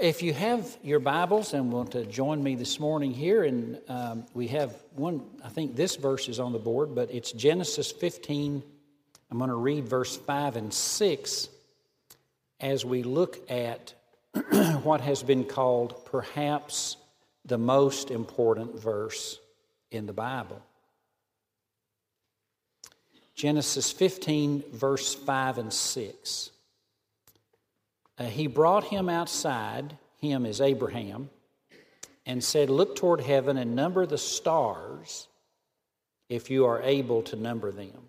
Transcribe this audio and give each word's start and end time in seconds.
if 0.00 0.22
you 0.22 0.32
have 0.32 0.76
your 0.82 0.98
Bibles 0.98 1.54
and 1.54 1.72
want 1.72 1.92
to 1.92 2.04
join 2.04 2.42
me 2.42 2.54
this 2.54 2.78
morning 2.78 3.12
here, 3.12 3.44
and 3.44 3.78
um, 3.88 4.26
we 4.34 4.48
have 4.48 4.74
one, 4.94 5.22
I 5.44 5.48
think 5.48 5.76
this 5.76 5.96
verse 5.96 6.28
is 6.28 6.40
on 6.40 6.52
the 6.52 6.58
board, 6.58 6.94
but 6.94 7.10
it's 7.12 7.32
Genesis 7.32 7.92
15. 7.92 8.62
I'm 9.30 9.38
going 9.38 9.50
to 9.50 9.56
read 9.56 9.88
verse 9.88 10.16
5 10.16 10.56
and 10.56 10.72
6 10.72 11.48
as 12.60 12.84
we 12.84 13.02
look 13.02 13.50
at 13.50 13.94
what 14.82 15.00
has 15.00 15.22
been 15.22 15.44
called 15.44 16.04
perhaps 16.06 16.96
the 17.44 17.58
most 17.58 18.10
important 18.10 18.78
verse 18.78 19.38
in 19.90 20.06
the 20.06 20.12
Bible. 20.12 20.60
Genesis 23.34 23.92
15, 23.92 24.64
verse 24.72 25.14
5 25.14 25.58
and 25.58 25.72
6. 25.72 26.50
Uh, 28.18 28.24
he 28.24 28.46
brought 28.46 28.84
him 28.84 29.08
outside, 29.08 29.96
him 30.18 30.46
is 30.46 30.60
Abraham, 30.60 31.30
and 32.24 32.42
said, 32.42 32.70
Look 32.70 32.96
toward 32.96 33.20
heaven 33.20 33.56
and 33.56 33.76
number 33.76 34.06
the 34.06 34.18
stars 34.18 35.28
if 36.28 36.50
you 36.50 36.66
are 36.66 36.82
able 36.82 37.22
to 37.22 37.36
number 37.36 37.70
them. 37.70 38.08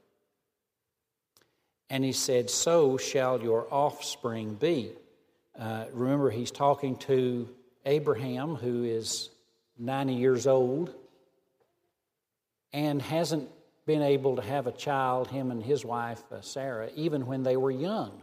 And 1.89 2.03
he 2.03 2.13
said, 2.13 2.49
So 2.49 2.97
shall 2.97 3.41
your 3.41 3.67
offspring 3.71 4.55
be. 4.55 4.91
Uh, 5.57 5.85
remember, 5.91 6.29
he's 6.29 6.51
talking 6.51 6.95
to 6.97 7.49
Abraham, 7.85 8.55
who 8.55 8.83
is 8.83 9.29
90 9.79 10.13
years 10.13 10.47
old 10.47 10.93
and 12.73 13.01
hasn't 13.01 13.49
been 13.85 14.01
able 14.01 14.35
to 14.35 14.41
have 14.41 14.67
a 14.67 14.71
child, 14.71 15.29
him 15.29 15.49
and 15.49 15.63
his 15.63 15.85
wife, 15.85 16.21
uh, 16.31 16.41
Sarah, 16.41 16.89
even 16.95 17.25
when 17.25 17.43
they 17.43 17.55
were 17.55 17.71
young. 17.71 18.21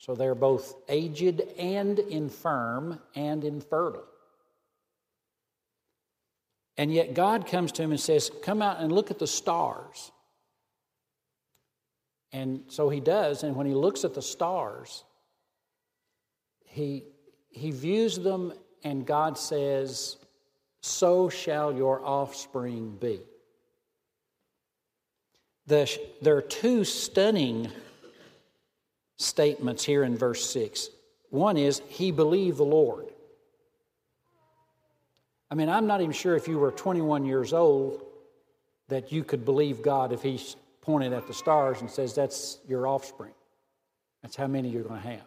So 0.00 0.14
they're 0.14 0.34
both 0.34 0.74
aged 0.88 1.42
and 1.58 1.98
infirm 1.98 2.98
and 3.14 3.44
infertile. 3.44 4.06
And 6.78 6.92
yet 6.92 7.12
God 7.12 7.46
comes 7.46 7.70
to 7.72 7.82
him 7.82 7.90
and 7.90 8.00
says, 8.00 8.30
Come 8.42 8.62
out 8.62 8.80
and 8.80 8.90
look 8.90 9.10
at 9.10 9.18
the 9.18 9.26
stars. 9.26 10.10
And 12.32 12.62
so 12.68 12.88
he 12.88 13.00
does, 13.00 13.42
and 13.42 13.54
when 13.54 13.66
he 13.66 13.74
looks 13.74 14.04
at 14.04 14.14
the 14.14 14.22
stars, 14.22 15.04
he, 16.64 17.04
he 17.50 17.70
views 17.70 18.18
them, 18.18 18.54
and 18.82 19.04
God 19.04 19.36
says, 19.36 20.16
So 20.80 21.28
shall 21.28 21.74
your 21.74 22.02
offspring 22.02 22.96
be. 22.98 23.20
The, 25.66 25.90
there 26.22 26.38
are 26.38 26.42
two 26.42 26.84
stunning 26.84 27.70
statements 29.20 29.84
here 29.84 30.02
in 30.02 30.16
verse 30.16 30.48
6. 30.50 30.90
One 31.30 31.56
is, 31.56 31.82
He 31.88 32.10
believed 32.10 32.56
the 32.56 32.64
Lord. 32.64 33.06
I 35.50 35.54
mean, 35.54 35.68
I'm 35.68 35.86
not 35.86 36.00
even 36.00 36.12
sure 36.12 36.36
if 36.36 36.48
you 36.48 36.58
were 36.58 36.70
21 36.70 37.26
years 37.26 37.52
old 37.52 38.02
that 38.88 39.12
you 39.12 39.22
could 39.24 39.44
believe 39.44 39.82
God 39.82 40.12
if 40.12 40.22
He 40.22 40.40
pointed 40.80 41.12
at 41.12 41.26
the 41.26 41.34
stars 41.34 41.80
and 41.80 41.90
says, 41.90 42.14
That's 42.14 42.58
your 42.66 42.86
offspring. 42.86 43.34
That's 44.22 44.36
how 44.36 44.46
many 44.46 44.68
you're 44.68 44.82
going 44.82 45.00
to 45.00 45.08
have. 45.08 45.26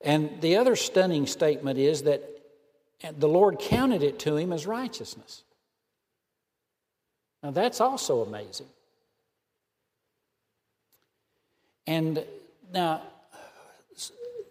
And 0.00 0.40
the 0.40 0.56
other 0.56 0.76
stunning 0.76 1.26
statement 1.26 1.78
is 1.78 2.02
that 2.02 2.22
the 3.18 3.28
Lord 3.28 3.58
counted 3.58 4.02
it 4.02 4.18
to 4.20 4.36
him 4.36 4.52
as 4.52 4.66
righteousness. 4.66 5.44
Now, 7.42 7.50
that's 7.50 7.80
also 7.80 8.22
amazing. 8.22 8.66
And 11.86 12.24
now, 12.72 13.02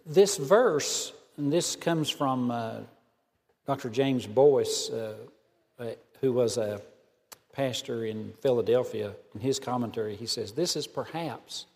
this 0.06 0.36
verse, 0.36 1.12
and 1.36 1.52
this 1.52 1.76
comes 1.76 2.10
from 2.10 2.50
uh, 2.50 2.76
Dr. 3.66 3.90
James 3.90 4.26
Boice, 4.26 4.90
uh, 4.90 5.14
uh, 5.78 5.86
who 6.20 6.32
was 6.32 6.56
a 6.56 6.80
pastor 7.52 8.04
in 8.04 8.32
Philadelphia. 8.40 9.12
In 9.34 9.40
his 9.40 9.58
commentary, 9.58 10.16
he 10.16 10.26
says, 10.26 10.52
This 10.52 10.76
is 10.76 10.86
perhaps 10.86 11.66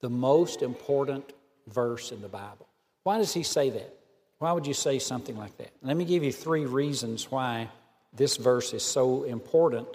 the 0.00 0.10
most 0.10 0.62
important 0.62 1.32
verse 1.68 2.12
in 2.12 2.20
the 2.22 2.28
Bible. 2.28 2.66
Why 3.02 3.18
does 3.18 3.34
he 3.34 3.42
say 3.42 3.70
that? 3.70 3.94
Why 4.38 4.52
would 4.52 4.66
you 4.66 4.74
say 4.74 4.98
something 4.98 5.36
like 5.36 5.56
that? 5.58 5.70
Let 5.82 5.96
me 5.96 6.04
give 6.04 6.24
you 6.24 6.32
three 6.32 6.66
reasons 6.66 7.30
why 7.30 7.68
this 8.12 8.36
verse 8.36 8.72
is 8.72 8.82
so 8.82 9.22
important 9.24 9.88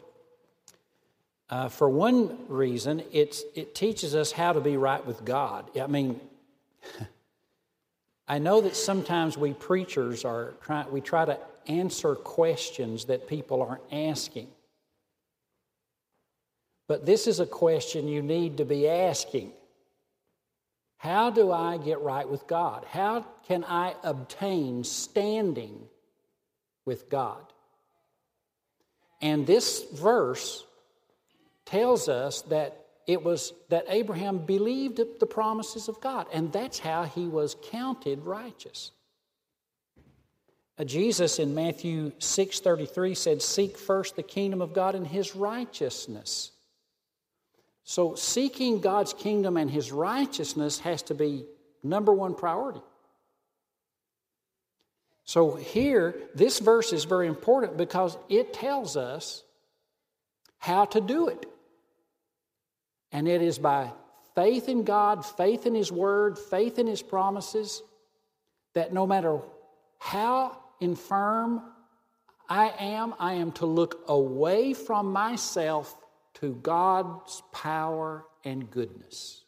uh, 1.50 1.70
for 1.70 1.90
one 1.90 2.38
reason, 2.50 3.04
it's, 3.12 3.44
it 3.56 3.74
teaches 3.74 4.16
us 4.16 4.32
how 4.32 4.54
to 4.54 4.60
be 4.60 4.76
right 4.76 5.06
with 5.06 5.24
God. 5.24 5.70
I 5.80 5.88
mean, 5.88 6.20
I 8.28 8.40
know 8.40 8.60
that 8.62 8.76
sometimes 8.76 9.38
we 9.38 9.54
preachers 9.54 10.26
are 10.26 10.54
trying, 10.62 10.92
we 10.92 11.00
try 11.00 11.24
to 11.24 11.40
answer 11.68 12.16
questions 12.16 13.06
that 13.06 13.28
people 13.28 13.62
aren't 13.62 13.84
asking. 13.92 14.48
But 16.88 17.06
this 17.06 17.28
is 17.28 17.40
a 17.40 17.46
question 17.46 18.08
you 18.08 18.22
need 18.22 18.58
to 18.58 18.66
be 18.66 18.88
asking. 18.88 19.54
How 20.98 21.30
do 21.30 21.52
I 21.52 21.78
get 21.78 22.02
right 22.02 22.28
with 22.28 22.48
God? 22.48 22.86
How 22.90 23.26
can 23.48 23.64
I 23.64 23.96
obtain 24.04 24.84
standing 24.84 25.88
with 26.86 27.10
God? 27.10 27.42
And 29.22 29.48
this 29.48 29.84
verse 29.94 30.66
tells 31.68 32.10
us 32.10 32.42
that 32.44 32.86
it 33.06 33.24
was 33.24 33.54
that 33.70 33.86
Abraham 33.88 34.40
believed 34.40 35.00
the 35.20 35.26
promises 35.26 35.88
of 35.88 36.02
God, 36.02 36.28
and 36.34 36.52
that's 36.52 36.80
how 36.80 37.04
he 37.04 37.28
was 37.28 37.56
counted 37.72 38.26
righteous. 38.26 38.92
Uh, 40.78 40.84
Jesus 40.84 41.40
in 41.40 41.56
Matthew 41.56 42.12
6:33 42.20 43.16
said, 43.16 43.42
"Seek 43.42 43.78
first 43.78 44.16
the 44.16 44.24
kingdom 44.24 44.62
of 44.62 44.74
God 44.74 44.94
and 44.96 45.08
his 45.08 45.36
righteousness." 45.36 46.52
So 47.84 48.16
seeking 48.16 48.82
God's 48.82 49.14
kingdom 49.14 49.56
and 49.56 49.72
his 49.72 49.92
righteousness 49.92 50.80
has 50.80 51.02
to 51.04 51.16
be 51.16 51.46
number 51.82 52.14
one 52.14 52.36
priority. 52.36 52.82
So 55.24 55.56
here, 55.56 56.16
this 56.36 56.60
verse 56.60 56.92
is 56.94 57.06
very 57.06 57.28
important 57.28 57.78
because 57.78 58.18
it 58.30 58.54
tells 58.54 58.98
us 58.98 59.44
how 60.58 60.86
to 60.86 61.02
do 61.02 61.28
it. 61.28 61.46
And 63.12 63.28
it 63.28 63.42
is 63.42 63.58
by 63.58 63.92
faith 64.36 64.70
in 64.70 64.84
God, 64.84 65.26
faith 65.26 65.66
in 65.66 65.76
His 65.76 65.92
Word, 65.92 66.38
faith 66.38 66.80
in 66.80 66.88
His 66.88 67.02
promises, 67.02 67.82
that 68.74 68.94
no 68.94 69.08
matter 69.08 69.40
how 70.00 70.58
infirm 70.80 71.62
I 72.50 72.74
am, 72.80 73.14
I 73.20 73.34
am 73.34 73.52
to 73.54 73.66
look 73.66 74.04
away 74.08 74.74
from 74.74 75.12
myself 75.12 75.96
to 76.36 76.54
God's 76.56 77.42
power 77.52 78.26
and 78.46 78.70
goodness, 78.70 79.44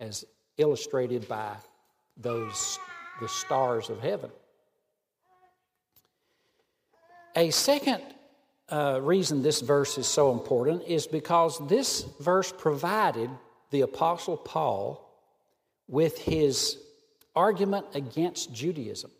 as 0.00 0.24
illustrated 0.56 1.28
by 1.28 1.54
those 2.16 2.78
the 3.20 3.28
stars 3.28 3.90
of 3.90 4.00
heaven. 4.00 4.30
A 7.36 7.50
second 7.50 8.02
uh, 8.72 8.98
reason 9.02 9.42
this 9.42 9.60
verse 9.60 9.98
is 9.98 10.06
so 10.06 10.32
important 10.32 10.82
is 10.86 11.06
because 11.06 11.58
this 11.68 12.06
verse 12.20 12.52
provided 12.56 13.30
the 13.70 13.82
Apostle 13.82 14.36
Paul 14.36 15.08
with 15.88 16.18
his 16.18 16.78
argument 17.36 17.86
against 17.94 18.52
Judaism. 18.52 19.10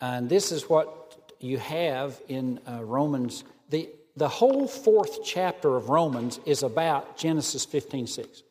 And 0.00 0.28
this 0.28 0.52
is 0.52 0.68
what 0.68 1.34
you 1.38 1.58
have 1.58 2.20
in 2.28 2.60
uh, 2.66 2.82
Romans. 2.82 3.44
The, 3.68 3.90
the 4.16 4.28
whole 4.28 4.66
fourth 4.66 5.22
chapter 5.22 5.76
of 5.76 5.90
Romans 5.90 6.40
is 6.46 6.62
about 6.62 7.18
Genesis 7.18 7.64
15 7.64 8.06
6. 8.06 8.42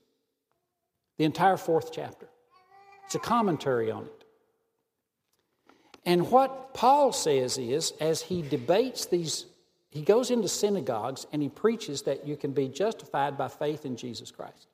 The 1.18 1.24
entire 1.24 1.58
fourth 1.58 1.91
chapter. 1.91 2.28
It's 3.06 3.16
a 3.16 3.19
commentary 3.19 3.90
on 3.90 4.03
it. 4.03 4.25
And 6.05 6.29
what 6.29 6.73
Paul 6.73 7.11
says 7.11 7.57
is, 7.57 7.93
as 7.99 8.22
he 8.22 8.41
debates 8.41 9.05
these, 9.05 9.46
he 9.90 10.02
goes 10.02 10.29
into 10.29 10.47
synagogues 10.47 11.25
and 11.34 11.41
he 11.41 11.49
preaches 11.49 12.03
that 12.03 12.28
you 12.28 12.37
can 12.37 12.52
be 12.52 12.67
justified 12.67 13.37
by 13.37 13.47
faith 13.47 13.85
in 13.85 13.96
Jesus 13.96 14.29
Christ. 14.29 14.67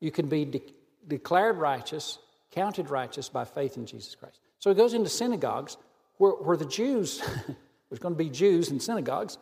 You 0.00 0.10
can 0.10 0.26
be 0.28 0.44
de- 0.44 0.74
declared 1.06 1.58
righteous, 1.58 2.18
counted 2.50 2.90
righteous 2.90 3.28
by 3.28 3.44
faith 3.44 3.76
in 3.76 3.86
Jesus 3.86 4.14
Christ. 4.14 4.40
So 4.58 4.70
he 4.70 4.76
goes 4.76 4.94
into 4.94 5.08
synagogues 5.08 5.76
where, 6.18 6.32
where 6.32 6.56
the 6.56 6.66
Jews, 6.66 7.18
there's 7.88 8.00
going 8.00 8.14
to 8.14 8.18
be 8.18 8.30
Jews 8.30 8.70
in 8.70 8.80
synagogues, 8.80 9.38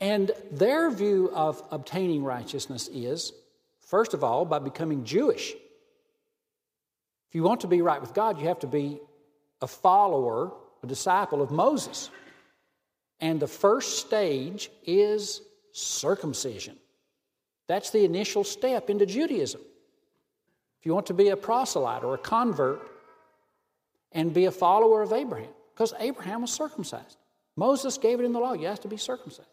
and 0.00 0.30
their 0.50 0.90
view 0.90 1.30
of 1.34 1.62
obtaining 1.70 2.22
righteousness 2.22 2.88
is, 2.92 3.32
first 3.80 4.14
of 4.14 4.22
all, 4.22 4.44
by 4.44 4.58
becoming 4.58 5.04
Jewish. 5.04 5.54
If 7.28 7.34
you 7.34 7.42
want 7.42 7.62
to 7.62 7.66
be 7.66 7.82
right 7.82 8.00
with 8.00 8.14
God, 8.14 8.40
you 8.40 8.46
have 8.48 8.60
to 8.60 8.66
be 8.66 9.00
a 9.60 9.66
follower, 9.66 10.52
a 10.82 10.86
disciple 10.86 11.42
of 11.42 11.50
Moses. 11.50 12.10
And 13.20 13.40
the 13.40 13.48
first 13.48 13.98
stage 13.98 14.70
is 14.84 15.42
circumcision. 15.72 16.76
That's 17.66 17.90
the 17.90 18.04
initial 18.04 18.44
step 18.44 18.90
into 18.90 19.06
Judaism. 19.06 19.60
if 20.80 20.86
you 20.86 20.94
want 20.94 21.06
to 21.06 21.14
be 21.14 21.28
a 21.28 21.36
proselyte 21.36 22.04
or 22.04 22.14
a 22.14 22.18
convert 22.18 22.80
and 24.12 24.32
be 24.32 24.46
a 24.46 24.50
follower 24.50 25.02
of 25.02 25.12
Abraham, 25.12 25.50
because 25.74 25.92
Abraham 25.98 26.42
was 26.42 26.52
circumcised. 26.52 27.18
Moses 27.56 27.98
gave 27.98 28.20
it 28.20 28.24
in 28.24 28.32
the 28.32 28.38
law, 28.38 28.52
you 28.52 28.68
have 28.68 28.80
to 28.80 28.88
be 28.88 28.96
circumcised. 28.96 29.48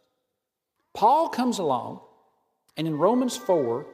Paul 0.94 1.28
comes 1.28 1.60
along, 1.60 2.00
and 2.78 2.88
in 2.88 2.98
Romans 2.98 3.36
4, 3.36 3.86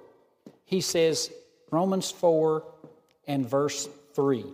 he 0.65 0.81
says, 0.81 1.31
Romans 1.71 2.11
4 2.11 2.63
and 3.27 3.47
verse 3.47 3.87
3. 4.13 4.45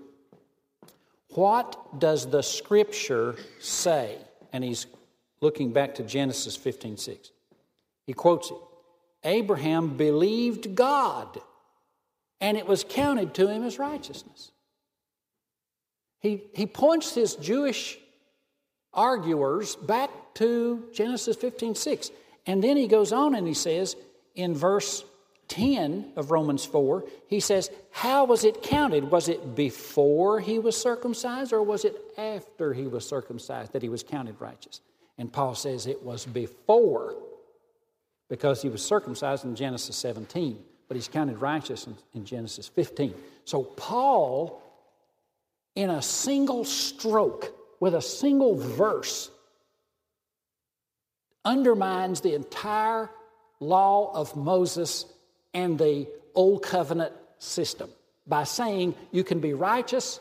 What 1.29 1.99
does 1.99 2.29
the 2.29 2.41
scripture 2.41 3.35
say? 3.59 4.17
And 4.53 4.63
he's 4.63 4.87
looking 5.41 5.73
back 5.73 5.95
to 5.95 6.03
Genesis 6.03 6.55
15 6.55 6.97
6. 6.97 7.31
He 8.05 8.13
quotes 8.13 8.49
it 8.49 8.57
Abraham 9.23 9.97
believed 9.97 10.75
God, 10.75 11.39
and 12.39 12.57
it 12.57 12.67
was 12.67 12.85
counted 12.87 13.33
to 13.35 13.47
him 13.47 13.63
as 13.63 13.77
righteousness. 13.77 14.51
He, 16.19 16.43
he 16.53 16.65
points 16.65 17.13
his 17.13 17.35
Jewish 17.35 17.97
arguers 18.93 19.75
back 19.75 20.09
to 20.35 20.85
Genesis 20.93 21.35
15 21.35 21.75
6. 21.75 22.11
And 22.45 22.63
then 22.63 22.77
he 22.77 22.87
goes 22.87 23.11
on 23.11 23.35
and 23.35 23.45
he 23.45 23.53
says 23.53 23.95
in 24.35 24.55
verse 24.55 25.03
10 25.47 26.13
of 26.15 26.31
Romans 26.31 26.65
4, 26.65 27.05
he 27.27 27.39
says, 27.39 27.69
How 27.91 28.25
was 28.25 28.43
it 28.43 28.61
counted? 28.61 29.11
Was 29.11 29.29
it 29.29 29.55
before 29.55 30.39
he 30.39 30.59
was 30.59 30.75
circumcised 30.79 31.53
or 31.53 31.61
was 31.61 31.85
it 31.85 31.95
after 32.17 32.73
he 32.73 32.87
was 32.87 33.07
circumcised 33.07 33.73
that 33.73 33.81
he 33.81 33.89
was 33.89 34.03
counted 34.03 34.39
righteous? 34.39 34.81
And 35.17 35.31
Paul 35.31 35.55
says 35.55 35.87
it 35.87 36.03
was 36.03 36.25
before 36.25 37.15
because 38.29 38.61
he 38.61 38.69
was 38.69 38.83
circumcised 38.83 39.45
in 39.45 39.55
Genesis 39.55 39.95
17, 39.95 40.59
but 40.87 40.95
he's 40.95 41.07
counted 41.07 41.39
righteous 41.39 41.87
in, 41.87 41.95
in 42.13 42.25
Genesis 42.25 42.67
15. 42.67 43.13
So 43.45 43.63
Paul, 43.63 44.61
in 45.75 45.89
a 45.89 46.01
single 46.01 46.65
stroke, 46.65 47.53
with 47.79 47.95
a 47.95 48.01
single 48.01 48.55
verse, 48.55 49.31
undermines 51.45 52.21
the 52.21 52.35
entire 52.35 53.09
law 53.59 54.11
of 54.13 54.35
Moses 54.35 55.05
and 55.53 55.77
the 55.77 56.07
Old 56.35 56.63
Covenant 56.63 57.13
system 57.39 57.89
by 58.27 58.43
saying 58.43 58.95
you 59.11 59.23
can 59.23 59.39
be 59.39 59.53
righteous 59.53 60.19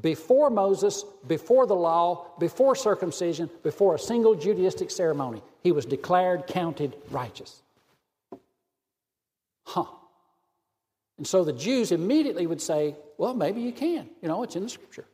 before 0.00 0.50
Moses, 0.50 1.04
before 1.26 1.66
the 1.66 1.74
law, 1.74 2.26
before 2.38 2.74
circumcision, 2.74 3.48
before 3.62 3.94
a 3.94 3.98
single 3.98 4.36
Judaistic 4.36 4.90
ceremony. 4.90 5.42
He 5.62 5.72
was 5.72 5.86
declared 5.86 6.46
counted 6.46 6.96
righteous. 7.10 7.62
Huh. 9.64 9.86
And 11.18 11.26
so 11.26 11.44
the 11.44 11.52
Jews 11.52 11.92
immediately 11.92 12.46
would 12.46 12.60
say, 12.60 12.94
well, 13.16 13.34
maybe 13.34 13.60
you 13.60 13.72
can. 13.72 14.08
You 14.20 14.28
know, 14.28 14.42
it's 14.42 14.56
in 14.56 14.64
the 14.64 14.68
scripture. 14.68 15.06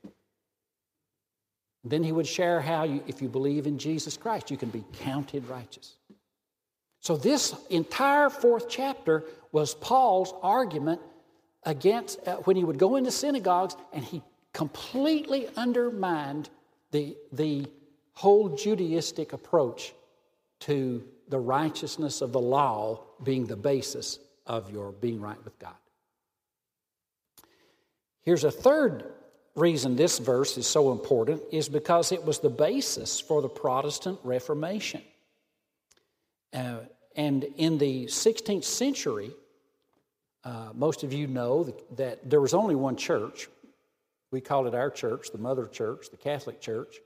Then 1.85 2.03
he 2.03 2.13
would 2.13 2.27
share 2.27 2.61
how, 2.61 2.85
you, 2.85 3.03
if 3.07 3.21
you 3.23 3.29
believe 3.29 3.67
in 3.67 3.79
Jesus 3.79 4.17
Christ, 4.17 4.51
you 4.51 4.57
can 4.57 4.69
be 4.69 4.85
counted 4.93 5.49
righteous. 5.49 5.95
So, 7.01 7.17
this 7.17 7.55
entire 7.71 8.31
fourth 8.31 8.69
chapter 8.69 9.25
was 9.53 9.75
Paul's 9.75 10.35
argument 10.43 11.01
against 11.65 12.27
uh, 12.27 12.37
when 12.39 12.57
he 12.57 12.65
would 12.65 12.79
go 12.79 12.97
into 12.97 13.11
synagogues 13.11 13.77
and 13.93 14.03
he 14.03 14.23
completely 14.53 15.49
undermined 15.57 16.51
the, 16.91 17.17
the 17.33 17.67
whole 18.15 18.51
Judaistic 18.51 19.33
approach 19.33 19.95
to 20.61 21.05
the 21.29 21.39
righteousness 21.39 22.21
of 22.21 22.33
the 22.33 22.41
law 22.41 23.01
being 23.23 23.47
the 23.47 23.57
basis 23.57 24.19
of 24.47 24.71
your 24.71 24.93
being 24.93 25.21
right 25.21 25.43
with 25.45 25.59
God. 25.59 25.75
Here's 28.23 28.45
a 28.45 28.51
third 28.51 29.05
reason 29.55 29.97
this 29.97 30.19
verse 30.19 30.57
is 30.57 30.67
so 30.67 30.93
important 30.93 31.43
is 31.51 31.69
because 31.69 32.13
it 32.13 32.25
was 32.25 32.39
the 32.39 32.51
basis 32.51 33.21
for 33.21 33.43
the 33.43 33.49
Protestant 33.49 34.19
Reformation. 34.23 35.03
Uh, 36.53 36.81
and 37.17 37.45
in 37.57 37.79
the 37.79 38.07
16th 38.07 38.65
century, 38.65 39.33
uh, 40.45 40.71
most 40.75 41.05
of 41.05 41.13
you 41.13 41.27
know 41.27 41.65
that, 41.65 41.97
that 41.97 42.31
there 42.31 42.41
was 42.41 42.55
only 42.55 42.75
one 42.75 42.97
church. 42.97 43.49
We 44.31 44.41
call 44.41 44.67
it 44.67 44.75
our 44.75 44.91
church, 44.91 45.31
the 45.31 45.39
Mother 45.39 45.67
Church, 45.67 46.11
the 46.11 46.17
Catholic 46.17 46.61
Church, 46.61 46.97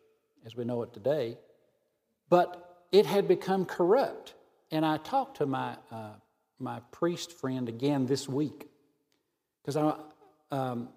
as 0.44 0.56
we 0.56 0.64
know 0.64 0.82
it 0.82 0.92
today. 0.94 1.36
But 2.28 2.84
it 2.92 3.04
had 3.04 3.28
become 3.28 3.64
corrupt. 3.64 4.34
And 4.70 4.84
I 4.86 4.96
talked 4.98 5.38
to 5.38 5.46
my, 5.46 5.76
uh, 5.90 6.14
my 6.58 6.80
priest 6.92 7.32
friend 7.32 7.68
again 7.68 8.06
this 8.06 8.28
week 8.28 8.68
because 9.62 9.96
um, 10.50 10.88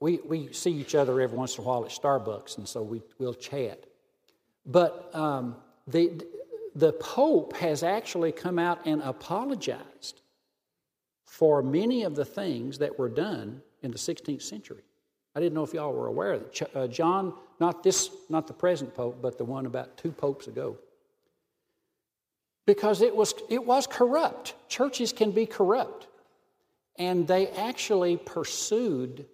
we, 0.00 0.18
we 0.26 0.52
see 0.52 0.72
each 0.72 0.94
other 0.94 1.20
every 1.20 1.36
once 1.36 1.56
in 1.56 1.64
a 1.64 1.66
while 1.66 1.84
at 1.84 1.90
Starbucks, 1.90 2.58
and 2.58 2.68
so 2.68 2.82
we, 2.82 3.02
we'll 3.18 3.34
chat. 3.34 3.86
But 4.66 5.14
um, 5.14 5.56
the, 5.86 6.24
the 6.74 6.92
Pope 6.92 7.56
has 7.56 7.82
actually 7.82 8.32
come 8.32 8.58
out 8.58 8.84
and 8.84 9.00
apologized 9.02 10.20
for 11.26 11.62
many 11.62 12.04
of 12.04 12.14
the 12.14 12.24
things 12.24 12.78
that 12.78 12.98
were 12.98 13.08
done 13.08 13.60
in 13.82 13.90
the 13.90 13.98
16th 13.98 14.42
century. 14.42 14.82
I 15.34 15.40
didn't 15.40 15.52
know 15.52 15.64
if 15.64 15.74
y'all 15.74 15.92
were 15.92 16.06
aware 16.06 16.32
of 16.32 16.42
it. 16.42 16.70
Uh, 16.74 16.86
John, 16.86 17.34
not 17.60 17.82
this, 17.82 18.10
not 18.30 18.46
the 18.46 18.54
present 18.54 18.94
Pope, 18.94 19.18
but 19.20 19.36
the 19.36 19.44
one 19.44 19.66
about 19.66 19.98
two 19.98 20.10
popes 20.10 20.46
ago. 20.46 20.78
Because 22.64 23.02
it 23.02 23.14
was, 23.14 23.34
it 23.50 23.64
was 23.64 23.86
corrupt. 23.86 24.54
Churches 24.68 25.12
can 25.12 25.30
be 25.32 25.44
corrupt. 25.44 26.06
And 26.98 27.28
they 27.28 27.48
actually 27.48 28.16
pursued 28.16 29.26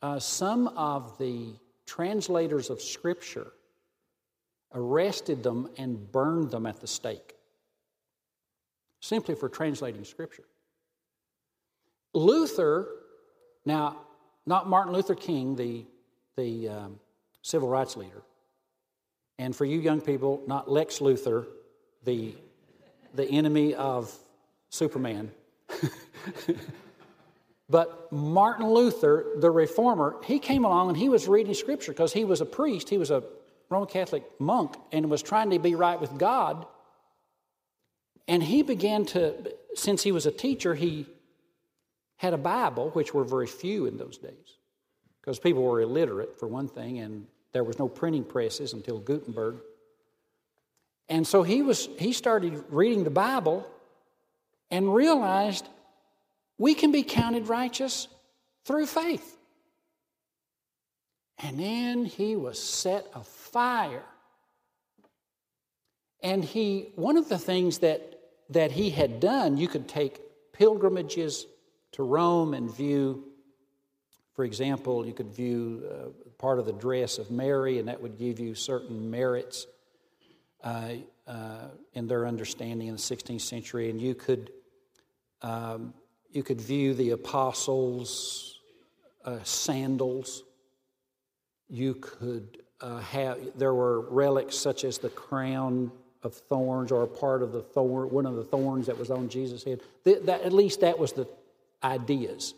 uh, 0.00 0.18
some 0.18 0.68
of 0.68 1.18
the 1.18 1.52
translators 1.86 2.70
of 2.70 2.80
Scripture 2.80 3.52
arrested 4.72 5.42
them 5.42 5.68
and 5.76 6.10
burned 6.10 6.50
them 6.50 6.64
at 6.64 6.80
the 6.80 6.86
stake 6.86 7.34
simply 9.00 9.34
for 9.34 9.48
translating 9.48 10.04
Scripture. 10.04 10.44
Luther, 12.12 12.88
now, 13.64 13.96
not 14.46 14.68
Martin 14.68 14.92
Luther 14.92 15.14
King, 15.14 15.56
the, 15.56 15.84
the 16.36 16.68
um, 16.68 17.00
civil 17.42 17.68
rights 17.68 17.96
leader, 17.96 18.22
and 19.38 19.54
for 19.54 19.64
you 19.64 19.78
young 19.80 20.00
people, 20.00 20.42
not 20.46 20.70
Lex 20.70 20.98
Luthor, 20.98 21.46
the, 22.04 22.34
the 23.14 23.24
enemy 23.26 23.74
of 23.74 24.12
Superman. 24.70 25.30
But 27.70 28.10
Martin 28.12 28.68
Luther, 28.68 29.24
the 29.36 29.50
reformer, 29.50 30.16
he 30.24 30.40
came 30.40 30.64
along 30.64 30.88
and 30.88 30.98
he 30.98 31.08
was 31.08 31.28
reading 31.28 31.54
scripture 31.54 31.92
because 31.92 32.12
he 32.12 32.24
was 32.24 32.40
a 32.40 32.44
priest, 32.44 32.88
he 32.88 32.98
was 32.98 33.12
a 33.12 33.22
Roman 33.68 33.88
Catholic 33.88 34.24
monk, 34.40 34.74
and 34.90 35.08
was 35.08 35.22
trying 35.22 35.50
to 35.50 35.60
be 35.60 35.76
right 35.76 35.98
with 35.98 36.18
God. 36.18 36.66
And 38.26 38.42
he 38.42 38.62
began 38.62 39.04
to, 39.06 39.54
since 39.74 40.02
he 40.02 40.10
was 40.10 40.26
a 40.26 40.32
teacher, 40.32 40.74
he 40.74 41.06
had 42.20 42.34
a 42.34 42.38
Bible, 42.38 42.90
which 42.90 43.14
were 43.14 43.24
very 43.24 43.46
few 43.46 43.86
in 43.86 43.96
those 43.96 44.18
days, 44.18 44.58
because 45.20 45.38
people 45.38 45.62
were 45.62 45.80
illiterate, 45.80 46.38
for 46.38 46.48
one 46.48 46.68
thing, 46.68 46.98
and 46.98 47.26
there 47.52 47.64
was 47.64 47.78
no 47.78 47.88
printing 47.88 48.24
presses 48.24 48.74
until 48.74 48.98
Gutenberg. 48.98 49.56
And 51.08 51.26
so 51.26 51.42
he 51.42 51.62
was 51.62 51.88
he 51.98 52.12
started 52.12 52.62
reading 52.68 53.04
the 53.04 53.10
Bible 53.10 53.66
and 54.70 54.94
realized 54.94 55.66
we 56.58 56.74
can 56.74 56.92
be 56.92 57.02
counted 57.02 57.48
righteous 57.48 58.06
through 58.66 58.84
faith. 58.84 59.38
And 61.38 61.58
then 61.58 62.04
he 62.04 62.36
was 62.36 62.62
set 62.62 63.06
afire. 63.14 64.04
And 66.22 66.44
he, 66.44 66.92
one 66.96 67.16
of 67.16 67.30
the 67.30 67.38
things 67.38 67.78
that, 67.78 68.20
that 68.50 68.72
he 68.72 68.90
had 68.90 69.20
done, 69.20 69.56
you 69.56 69.68
could 69.68 69.88
take 69.88 70.20
pilgrimages 70.52 71.46
to 71.92 72.02
Rome 72.02 72.54
and 72.54 72.74
view, 72.74 73.24
for 74.34 74.44
example, 74.44 75.06
you 75.06 75.12
could 75.12 75.34
view 75.34 75.84
uh, 75.90 76.08
part 76.38 76.58
of 76.58 76.66
the 76.66 76.72
dress 76.72 77.18
of 77.18 77.30
Mary, 77.30 77.78
and 77.78 77.88
that 77.88 78.00
would 78.00 78.18
give 78.18 78.38
you 78.38 78.54
certain 78.54 79.10
merits 79.10 79.66
uh, 80.62 80.92
uh, 81.26 81.68
in 81.94 82.06
their 82.06 82.26
understanding 82.26 82.88
in 82.88 82.94
the 82.94 83.00
16th 83.00 83.40
century. 83.40 83.90
And 83.90 84.00
you 84.00 84.14
could 84.14 84.50
um, 85.42 85.94
you 86.32 86.42
could 86.42 86.60
view 86.60 86.94
the 86.94 87.10
apostles' 87.10 88.60
uh, 89.24 89.38
sandals. 89.42 90.44
You 91.68 91.94
could 91.94 92.58
uh, 92.80 92.98
have, 93.00 93.38
there 93.58 93.74
were 93.74 94.00
relics 94.00 94.56
such 94.56 94.84
as 94.84 94.98
the 94.98 95.08
crown 95.08 95.90
of 96.22 96.34
thorns 96.34 96.92
or 96.92 97.02
a 97.02 97.06
part 97.06 97.42
of 97.42 97.52
the 97.52 97.62
thorn, 97.62 98.10
one 98.10 98.26
of 98.26 98.36
the 98.36 98.44
thorns 98.44 98.86
that 98.86 98.98
was 98.98 99.10
on 99.10 99.28
Jesus' 99.28 99.64
head. 99.64 99.80
That, 100.04 100.26
that, 100.26 100.42
at 100.42 100.52
least 100.52 100.80
that 100.80 100.98
was 100.98 101.12
the 101.12 101.26
ideas 101.82 102.54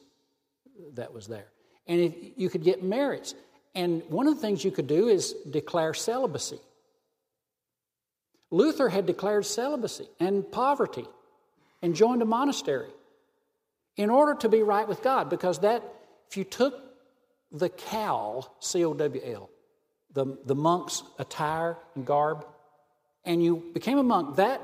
that 0.95 1.13
was 1.13 1.27
there. 1.27 1.47
And 1.87 2.01
if, 2.01 2.15
you 2.37 2.49
could 2.51 2.65
get 2.65 2.83
merits. 2.83 3.35
And 3.75 4.03
one 4.09 4.27
of 4.29 4.35
the 4.35 4.41
things 4.41 4.65
you 4.65 4.71
could 4.71 4.87
do 4.87 5.09
is 5.09 5.35
declare 5.51 5.95
celibacy. 5.95 6.61
Luther 8.51 8.89
had 8.89 9.07
declared 9.07 9.47
celibacy 9.47 10.09
and 10.21 10.51
poverty 10.51 11.07
and 11.81 11.95
joined 11.95 12.23
a 12.23 12.27
monastery. 12.27 12.91
in 13.97 14.11
order 14.11 14.35
to 14.35 14.49
be 14.49 14.63
right 14.63 14.87
with 14.87 15.03
God, 15.03 15.29
because 15.29 15.61
that, 15.61 15.83
if 16.31 16.37
you 16.37 16.45
took 16.45 16.75
the 17.51 17.69
cowl, 17.69 18.57
C 18.61 18.85
O 18.85 18.95
W 18.95 19.23
L, 19.25 19.51
the, 20.13 20.39
the 20.45 20.55
monk's 20.55 21.03
attire 21.19 21.77
and 21.95 22.07
garb, 22.07 22.47
and 23.25 23.43
you 23.43 23.71
became 23.75 23.99
a 23.99 24.03
monk, 24.03 24.37
that 24.37 24.61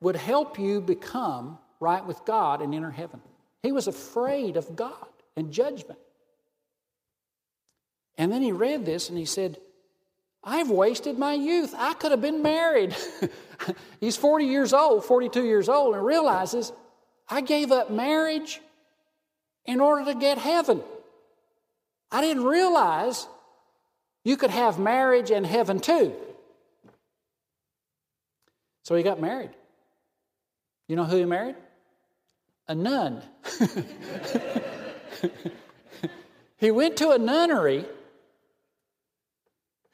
would 0.00 0.16
help 0.16 0.58
you 0.58 0.80
become 0.80 1.58
right 1.80 2.04
with 2.04 2.24
God 2.24 2.62
and 2.62 2.74
enter 2.74 2.90
heaven. 2.90 3.20
He 3.62 3.72
was 3.72 3.86
afraid 3.86 4.56
of 4.56 4.76
God 4.76 5.06
and 5.36 5.52
judgment. 5.52 5.98
And 8.16 8.30
then 8.30 8.42
he 8.42 8.52
read 8.52 8.84
this 8.84 9.08
and 9.08 9.18
he 9.18 9.24
said, 9.24 9.58
I've 10.42 10.70
wasted 10.70 11.18
my 11.18 11.34
youth. 11.34 11.74
I 11.76 11.94
could 11.94 12.10
have 12.10 12.22
been 12.22 12.42
married. 12.42 12.96
He's 14.00 14.16
40 14.16 14.46
years 14.46 14.72
old, 14.72 15.04
42 15.04 15.44
years 15.44 15.68
old, 15.68 15.94
and 15.94 16.04
realizes 16.04 16.72
I 17.28 17.42
gave 17.42 17.72
up 17.72 17.90
marriage 17.90 18.60
in 19.66 19.80
order 19.80 20.12
to 20.12 20.18
get 20.18 20.38
heaven. 20.38 20.82
I 22.10 22.22
didn't 22.22 22.44
realize 22.44 23.28
you 24.24 24.36
could 24.36 24.50
have 24.50 24.78
marriage 24.78 25.30
and 25.30 25.46
heaven 25.46 25.78
too. 25.78 26.14
So 28.84 28.96
he 28.96 29.02
got 29.02 29.20
married. 29.20 29.50
You 30.88 30.96
know 30.96 31.04
who 31.04 31.16
he 31.16 31.24
married? 31.24 31.56
A 32.66 32.74
nun. 32.74 33.22
He 36.56 36.70
went 36.70 36.96
to 36.98 37.10
a 37.10 37.18
nunnery 37.18 37.84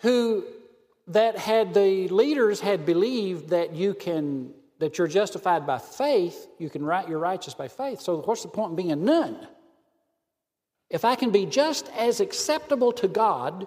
who 0.01 0.45
that 1.09 1.37
had 1.39 1.75
the 1.75 2.09
leaders 2.09 2.61
had 2.61 2.85
believed 2.87 3.51
that 3.51 3.75
you 3.75 3.95
can 3.95 4.53
that 4.79 4.99
you're 4.99 5.07
justified 5.07 5.67
by 5.67 5.79
faith, 5.79 6.49
you 6.59 6.69
can 6.69 6.85
write 6.85 7.09
you're 7.09 7.19
righteous 7.19 7.55
by 7.55 7.69
faith. 7.69 8.01
So 8.01 8.19
what's 8.19 8.43
the 8.43 8.49
point 8.49 8.71
in 8.71 8.77
being 8.77 8.93
a 8.93 8.97
nun? 8.97 9.47
If 10.91 11.05
I 11.05 11.15
can 11.17 11.31
be 11.31 11.47
just 11.47 11.91
as 11.97 12.21
acceptable 12.21 12.93
to 12.93 13.09
God 13.09 13.67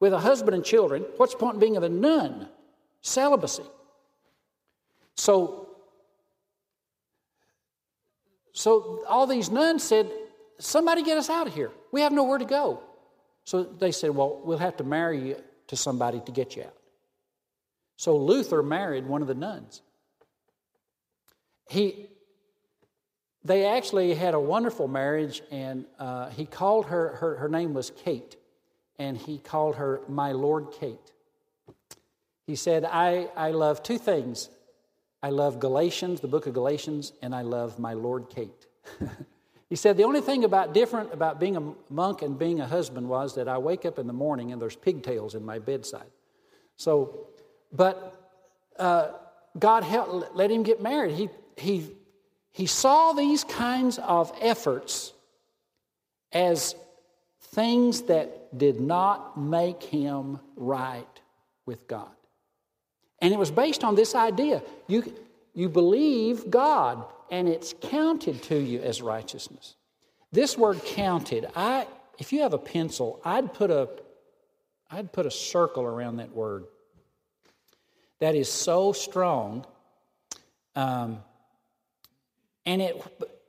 with 0.00 0.12
a 0.12 0.18
husband 0.18 0.54
and 0.54 0.64
children, 0.64 1.04
what's 1.16 1.32
the 1.32 1.38
point 1.38 1.54
in 1.54 1.60
being 1.60 1.76
of 1.76 1.82
a 1.82 1.88
nun? 1.88 2.48
Celibacy. 3.00 3.64
So, 5.16 5.63
so 8.54 9.04
all 9.06 9.26
these 9.26 9.50
nuns 9.50 9.82
said, 9.82 10.10
Somebody 10.60 11.02
get 11.02 11.18
us 11.18 11.28
out 11.28 11.48
of 11.48 11.54
here. 11.54 11.72
We 11.90 12.00
have 12.02 12.12
nowhere 12.12 12.38
to 12.38 12.44
go. 12.44 12.80
So 13.44 13.64
they 13.64 13.90
said, 13.92 14.10
Well, 14.10 14.40
we'll 14.44 14.58
have 14.58 14.76
to 14.78 14.84
marry 14.84 15.28
you 15.28 15.36
to 15.66 15.76
somebody 15.76 16.20
to 16.24 16.32
get 16.32 16.56
you 16.56 16.62
out. 16.62 16.76
So 17.96 18.16
Luther 18.16 18.62
married 18.62 19.06
one 19.06 19.20
of 19.20 19.28
the 19.28 19.34
nuns. 19.34 19.82
He, 21.68 22.06
they 23.44 23.66
actually 23.66 24.14
had 24.14 24.34
a 24.34 24.40
wonderful 24.40 24.86
marriage, 24.86 25.42
and 25.50 25.84
uh, 25.98 26.28
he 26.30 26.46
called 26.46 26.86
her, 26.86 27.16
her, 27.16 27.36
her 27.36 27.48
name 27.48 27.74
was 27.74 27.90
Kate, 28.04 28.36
and 28.98 29.16
he 29.16 29.38
called 29.38 29.76
her 29.76 30.00
My 30.08 30.32
Lord 30.32 30.72
Kate. 30.78 31.12
He 32.46 32.56
said, 32.56 32.84
I, 32.84 33.28
I 33.36 33.50
love 33.50 33.82
two 33.82 33.98
things. 33.98 34.48
I 35.24 35.30
love 35.30 35.58
Galatians, 35.58 36.20
the 36.20 36.28
book 36.28 36.46
of 36.46 36.52
Galatians, 36.52 37.14
and 37.22 37.34
I 37.34 37.40
love 37.40 37.78
my 37.78 37.94
Lord 37.94 38.28
Kate. 38.28 38.66
he 39.70 39.74
said, 39.74 39.96
The 39.96 40.04
only 40.04 40.20
thing 40.20 40.44
about 40.44 40.74
different 40.74 41.14
about 41.14 41.40
being 41.40 41.56
a 41.56 41.72
monk 41.88 42.20
and 42.20 42.38
being 42.38 42.60
a 42.60 42.66
husband 42.66 43.08
was 43.08 43.34
that 43.36 43.48
I 43.48 43.56
wake 43.56 43.86
up 43.86 43.98
in 43.98 44.06
the 44.06 44.12
morning 44.12 44.52
and 44.52 44.60
there's 44.60 44.76
pigtails 44.76 45.34
in 45.34 45.42
my 45.42 45.58
bedside. 45.58 46.10
So, 46.76 47.28
but 47.72 48.30
uh, 48.78 49.12
God 49.58 49.82
helped, 49.82 50.36
let 50.36 50.50
him 50.50 50.62
get 50.62 50.82
married. 50.82 51.14
He, 51.14 51.30
he 51.56 51.90
he 52.52 52.66
saw 52.66 53.14
these 53.14 53.44
kinds 53.44 53.98
of 54.00 54.30
efforts 54.42 55.14
as 56.32 56.74
things 57.40 58.02
that 58.02 58.58
did 58.58 58.78
not 58.78 59.40
make 59.40 59.82
him 59.82 60.38
right 60.54 61.20
with 61.64 61.88
God. 61.88 62.12
And 63.20 63.32
it 63.32 63.38
was 63.38 63.50
based 63.50 63.84
on 63.84 63.94
this 63.94 64.14
idea. 64.14 64.62
You, 64.86 65.12
you 65.54 65.68
believe 65.68 66.50
God, 66.50 67.04
and 67.30 67.48
it's 67.48 67.74
counted 67.80 68.42
to 68.44 68.58
you 68.58 68.80
as 68.80 69.00
righteousness. 69.00 69.76
This 70.32 70.58
word 70.58 70.82
counted, 70.84 71.46
I, 71.54 71.86
if 72.18 72.32
you 72.32 72.42
have 72.42 72.54
a 72.54 72.58
pencil, 72.58 73.20
I'd 73.24 73.54
put 73.54 73.70
a, 73.70 73.88
I'd 74.90 75.12
put 75.12 75.26
a 75.26 75.30
circle 75.30 75.84
around 75.84 76.16
that 76.16 76.32
word. 76.32 76.64
That 78.20 78.34
is 78.34 78.50
so 78.50 78.92
strong. 78.92 79.64
Um, 80.76 81.18
and 82.66 82.82
it, 82.82 83.02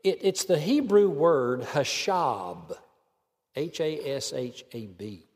it, 0.04 0.20
it's 0.22 0.46
the 0.46 0.60
Hebrew 0.60 1.10
word 1.10 1.62
hashab, 1.62 2.78
H 3.56 3.80
A 3.80 4.16
S 4.16 4.34
H 4.34 4.64
A 4.74 4.86
B. 4.86 5.28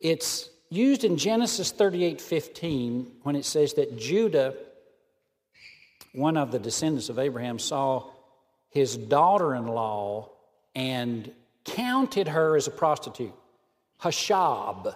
It's 0.00 0.50
used 0.70 1.04
in 1.04 1.16
Genesis 1.16 1.70
38 1.70 2.20
15 2.20 3.12
when 3.22 3.36
it 3.36 3.44
says 3.44 3.74
that 3.74 3.98
Judah, 3.98 4.54
one 6.12 6.36
of 6.36 6.52
the 6.52 6.58
descendants 6.58 7.08
of 7.08 7.18
Abraham, 7.18 7.58
saw 7.58 8.10
his 8.70 8.96
daughter 8.96 9.54
in 9.54 9.66
law 9.66 10.30
and 10.74 11.30
counted 11.64 12.28
her 12.28 12.56
as 12.56 12.66
a 12.66 12.70
prostitute. 12.70 13.34
Hashab, 14.00 14.94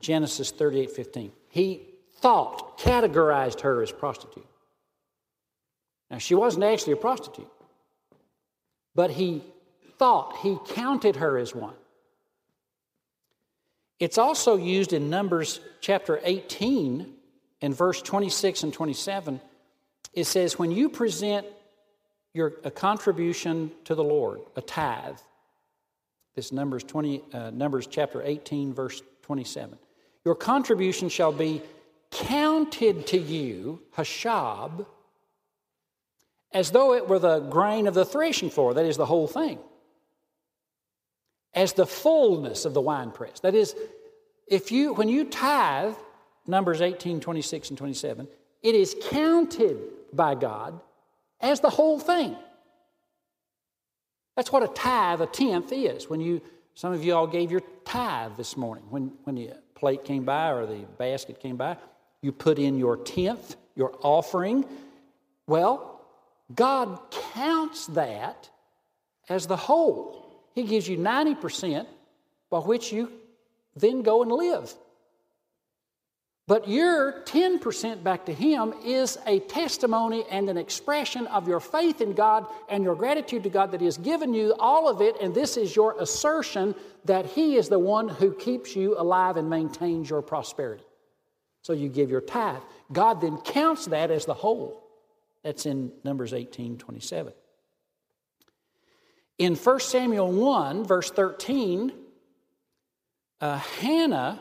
Genesis 0.00 0.50
38 0.50 0.90
15. 0.90 1.32
He 1.48 1.82
thought, 2.16 2.78
categorized 2.78 3.60
her 3.60 3.82
as 3.82 3.92
prostitute. 3.92 4.46
Now, 6.10 6.18
she 6.18 6.34
wasn't 6.34 6.64
actually 6.64 6.92
a 6.92 6.96
prostitute, 6.96 7.50
but 8.94 9.10
he 9.10 9.42
thought, 9.98 10.36
he 10.38 10.58
counted 10.68 11.16
her 11.16 11.38
as 11.38 11.54
one. 11.54 11.74
It's 14.02 14.18
also 14.18 14.56
used 14.56 14.92
in 14.92 15.10
Numbers 15.10 15.60
chapter 15.80 16.18
18 16.24 17.06
and 17.60 17.72
verse 17.72 18.02
26 18.02 18.64
and 18.64 18.72
27. 18.72 19.40
It 20.12 20.24
says, 20.24 20.58
When 20.58 20.72
you 20.72 20.88
present 20.88 21.46
your, 22.34 22.54
a 22.64 22.70
contribution 22.72 23.70
to 23.84 23.94
the 23.94 24.02
Lord, 24.02 24.40
a 24.56 24.60
tithe, 24.60 25.18
this 26.34 26.50
Numbers, 26.50 26.82
20, 26.82 27.22
uh, 27.32 27.50
Numbers 27.50 27.86
chapter 27.86 28.20
18, 28.24 28.74
verse 28.74 29.00
27. 29.22 29.78
Your 30.24 30.34
contribution 30.34 31.08
shall 31.08 31.30
be 31.30 31.62
counted 32.10 33.06
to 33.06 33.18
you, 33.18 33.82
hashab, 33.96 34.84
as 36.52 36.72
though 36.72 36.94
it 36.94 37.06
were 37.06 37.20
the 37.20 37.38
grain 37.38 37.86
of 37.86 37.94
the 37.94 38.04
threshing 38.04 38.50
floor, 38.50 38.74
that 38.74 38.84
is, 38.84 38.96
the 38.96 39.06
whole 39.06 39.28
thing, 39.28 39.60
as 41.54 41.72
the 41.74 41.86
fullness 41.86 42.64
of 42.64 42.74
the 42.74 42.80
winepress. 42.80 43.40
That 43.40 43.54
is, 43.54 43.74
if 44.46 44.72
you, 44.72 44.94
when 44.94 45.08
you 45.08 45.24
tithe, 45.24 45.94
Numbers 46.46 46.80
18, 46.80 47.20
26, 47.20 47.70
and 47.70 47.78
27, 47.78 48.28
it 48.62 48.74
is 48.74 48.96
counted 49.10 49.78
by 50.12 50.34
God 50.34 50.80
as 51.40 51.60
the 51.60 51.70
whole 51.70 51.98
thing. 51.98 52.36
That's 54.36 54.50
what 54.50 54.62
a 54.62 54.68
tithe, 54.68 55.20
a 55.20 55.26
tenth, 55.26 55.72
is. 55.72 56.08
When 56.08 56.20
you, 56.20 56.40
some 56.74 56.92
of 56.92 57.04
you 57.04 57.14
all 57.14 57.26
gave 57.26 57.50
your 57.50 57.62
tithe 57.84 58.32
this 58.36 58.56
morning. 58.56 58.84
When, 58.88 59.12
when 59.24 59.36
the 59.36 59.52
plate 59.74 60.04
came 60.04 60.24
by 60.24 60.50
or 60.52 60.66
the 60.66 60.86
basket 60.96 61.40
came 61.40 61.56
by, 61.56 61.76
you 62.22 62.32
put 62.32 62.58
in 62.58 62.78
your 62.78 62.96
tenth, 62.96 63.56
your 63.74 63.94
offering. 64.02 64.64
Well, 65.46 66.00
God 66.54 66.98
counts 67.34 67.86
that 67.88 68.48
as 69.28 69.46
the 69.46 69.56
whole. 69.56 70.21
He 70.54 70.64
gives 70.64 70.88
you 70.88 70.98
90% 70.98 71.86
by 72.50 72.58
which 72.58 72.92
you 72.92 73.10
then 73.76 74.02
go 74.02 74.22
and 74.22 74.30
live. 74.30 74.72
But 76.48 76.68
your 76.68 77.22
10% 77.22 78.02
back 78.02 78.26
to 78.26 78.34
Him 78.34 78.74
is 78.84 79.16
a 79.26 79.38
testimony 79.40 80.24
and 80.30 80.50
an 80.50 80.58
expression 80.58 81.26
of 81.28 81.46
your 81.46 81.60
faith 81.60 82.00
in 82.00 82.12
God 82.12 82.46
and 82.68 82.82
your 82.82 82.96
gratitude 82.96 83.44
to 83.44 83.48
God 83.48 83.70
that 83.70 83.80
He 83.80 83.86
has 83.86 83.96
given 83.96 84.34
you 84.34 84.54
all 84.58 84.88
of 84.88 85.00
it, 85.00 85.16
and 85.20 85.34
this 85.34 85.56
is 85.56 85.74
your 85.74 85.98
assertion 86.00 86.74
that 87.04 87.26
He 87.26 87.56
is 87.56 87.68
the 87.68 87.78
one 87.78 88.08
who 88.08 88.34
keeps 88.34 88.74
you 88.74 88.98
alive 88.98 89.36
and 89.36 89.48
maintains 89.48 90.10
your 90.10 90.20
prosperity. 90.20 90.84
So 91.62 91.72
you 91.72 91.88
give 91.88 92.10
your 92.10 92.20
tithe. 92.20 92.60
God 92.92 93.20
then 93.20 93.38
counts 93.38 93.86
that 93.86 94.10
as 94.10 94.26
the 94.26 94.34
whole. 94.34 94.82
That's 95.44 95.64
in 95.64 95.92
Numbers 96.04 96.34
18 96.34 96.76
27. 96.76 97.32
In 99.42 99.56
1 99.56 99.80
Samuel 99.80 100.30
1, 100.30 100.84
verse 100.84 101.10
13, 101.10 101.92
uh, 103.40 103.58
Hannah, 103.58 104.40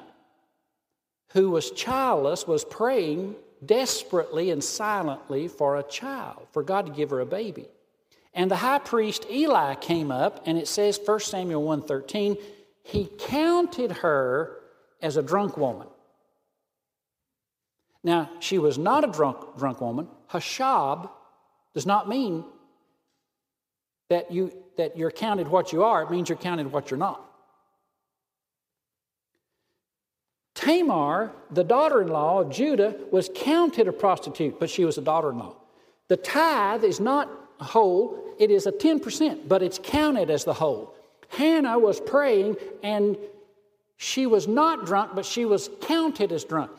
who 1.31 1.49
was 1.49 1.71
childless, 1.71 2.45
was 2.45 2.63
praying 2.63 3.35
desperately 3.65 4.51
and 4.51 4.63
silently 4.63 5.47
for 5.47 5.77
a 5.77 5.81
child, 5.81 6.45
for 6.51 6.61
God 6.61 6.85
to 6.85 6.91
give 6.91 7.09
her 7.09 7.19
a 7.19 7.25
baby. 7.25 7.67
And 8.35 8.51
the 8.51 8.57
high 8.57 8.77
priest 8.77 9.25
Eli 9.27 9.73
came 9.73 10.11
up, 10.11 10.43
and 10.45 10.55
it 10.55 10.67
says 10.67 10.99
1 11.03 11.19
Samuel 11.21 11.63
1:13, 11.63 12.37
he 12.83 13.09
counted 13.17 13.91
her 14.03 14.61
as 15.01 15.17
a 15.17 15.23
drunk 15.23 15.57
woman. 15.57 15.87
Now, 18.03 18.29
she 18.39 18.59
was 18.59 18.77
not 18.77 19.03
a 19.03 19.11
drunk, 19.11 19.57
drunk 19.57 19.81
woman. 19.81 20.09
Hashab 20.29 21.09
does 21.73 21.87
not 21.87 22.07
mean 22.07 22.45
that, 24.09 24.29
you, 24.29 24.51
that 24.81 24.97
you're 24.97 25.11
counted 25.11 25.47
what 25.47 25.71
you 25.71 25.83
are, 25.83 26.01
it 26.01 26.09
means 26.09 26.27
you're 26.27 26.37
counted 26.37 26.71
what 26.71 26.89
you're 26.89 26.97
not. 26.97 27.23
Tamar, 30.55 31.31
the 31.51 31.63
daughter 31.63 32.01
in 32.01 32.07
law 32.07 32.41
of 32.41 32.51
Judah, 32.51 32.95
was 33.11 33.29
counted 33.33 33.87
a 33.87 33.93
prostitute, 33.93 34.59
but 34.59 34.69
she 34.69 34.83
was 34.83 34.97
a 34.97 35.01
daughter 35.01 35.29
in 35.29 35.37
law. 35.37 35.55
The 36.07 36.17
tithe 36.17 36.83
is 36.83 36.99
not 36.99 37.29
whole, 37.59 38.17
it 38.39 38.49
is 38.49 38.65
a 38.65 38.71
10%, 38.71 39.47
but 39.47 39.61
it's 39.61 39.79
counted 39.81 40.31
as 40.31 40.45
the 40.45 40.53
whole. 40.53 40.95
Hannah 41.29 41.77
was 41.77 42.01
praying 42.01 42.57
and 42.81 43.17
she 43.97 44.25
was 44.25 44.47
not 44.47 44.87
drunk, 44.87 45.11
but 45.13 45.25
she 45.25 45.45
was 45.45 45.69
counted 45.81 46.31
as 46.31 46.43
drunk. 46.43 46.71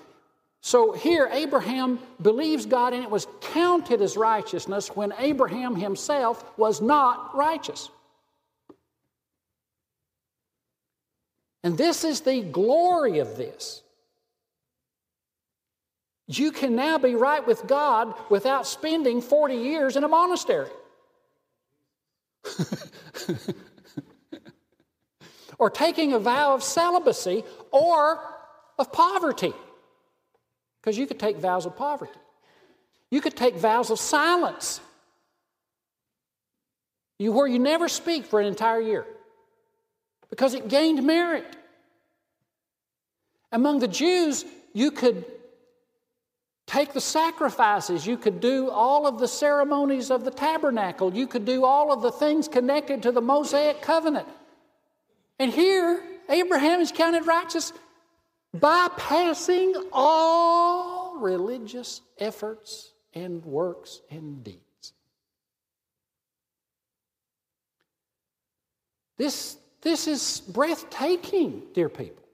So 0.64 0.92
here, 0.92 1.28
Abraham 1.32 1.98
believes 2.22 2.66
God 2.66 2.94
and 2.94 3.02
it 3.02 3.10
was 3.10 3.26
counted 3.40 4.00
as 4.00 4.16
righteousness 4.16 4.94
when 4.94 5.12
Abraham 5.18 5.74
himself 5.74 6.44
was 6.56 6.80
not 6.80 7.34
righteous. 7.34 7.90
And 11.64 11.76
this 11.76 12.04
is 12.04 12.20
the 12.20 12.42
glory 12.42 13.18
of 13.18 13.36
this. 13.36 13.82
You 16.28 16.52
can 16.52 16.76
now 16.76 16.96
be 16.96 17.16
right 17.16 17.44
with 17.44 17.66
God 17.66 18.14
without 18.30 18.64
spending 18.64 19.20
40 19.20 19.56
years 19.56 19.96
in 19.96 20.04
a 20.04 20.08
monastery. 20.08 20.70
or 25.58 25.70
taking 25.70 26.12
a 26.12 26.20
vow 26.20 26.54
of 26.54 26.62
celibacy 26.62 27.42
or 27.72 28.20
of 28.78 28.92
poverty. 28.92 29.52
Because 30.82 30.98
you 30.98 31.06
could 31.06 31.20
take 31.20 31.36
vows 31.36 31.64
of 31.64 31.76
poverty. 31.76 32.12
You 33.10 33.20
could 33.20 33.36
take 33.36 33.54
vows 33.54 33.90
of 33.90 34.00
silence. 34.00 34.80
You, 37.18 37.30
where 37.30 37.46
you 37.46 37.60
never 37.60 37.88
speak 37.88 38.24
for 38.26 38.40
an 38.40 38.46
entire 38.46 38.80
year 38.80 39.06
because 40.28 40.54
it 40.54 40.66
gained 40.68 41.02
merit. 41.04 41.44
Among 43.52 43.78
the 43.78 43.86
Jews, 43.86 44.44
you 44.72 44.90
could 44.90 45.24
take 46.66 46.94
the 46.94 47.02
sacrifices, 47.02 48.06
you 48.06 48.16
could 48.16 48.40
do 48.40 48.70
all 48.70 49.06
of 49.06 49.18
the 49.18 49.28
ceremonies 49.28 50.10
of 50.10 50.24
the 50.24 50.30
tabernacle, 50.30 51.14
you 51.14 51.26
could 51.26 51.44
do 51.44 51.66
all 51.66 51.92
of 51.92 52.00
the 52.00 52.10
things 52.10 52.48
connected 52.48 53.02
to 53.02 53.12
the 53.12 53.20
Mosaic 53.20 53.82
covenant. 53.82 54.26
And 55.38 55.52
here, 55.52 56.02
Abraham 56.30 56.80
is 56.80 56.90
counted 56.90 57.26
righteous 57.26 57.74
bypassing 58.56 59.74
all 59.92 61.18
religious 61.18 62.02
efforts 62.18 62.92
and 63.14 63.44
works 63.44 64.00
and 64.10 64.44
deeds. 64.44 64.92
This, 69.16 69.56
this 69.82 70.06
is 70.06 70.42
breathtaking, 70.48 71.62
dear 71.74 71.88
people. 71.88 72.24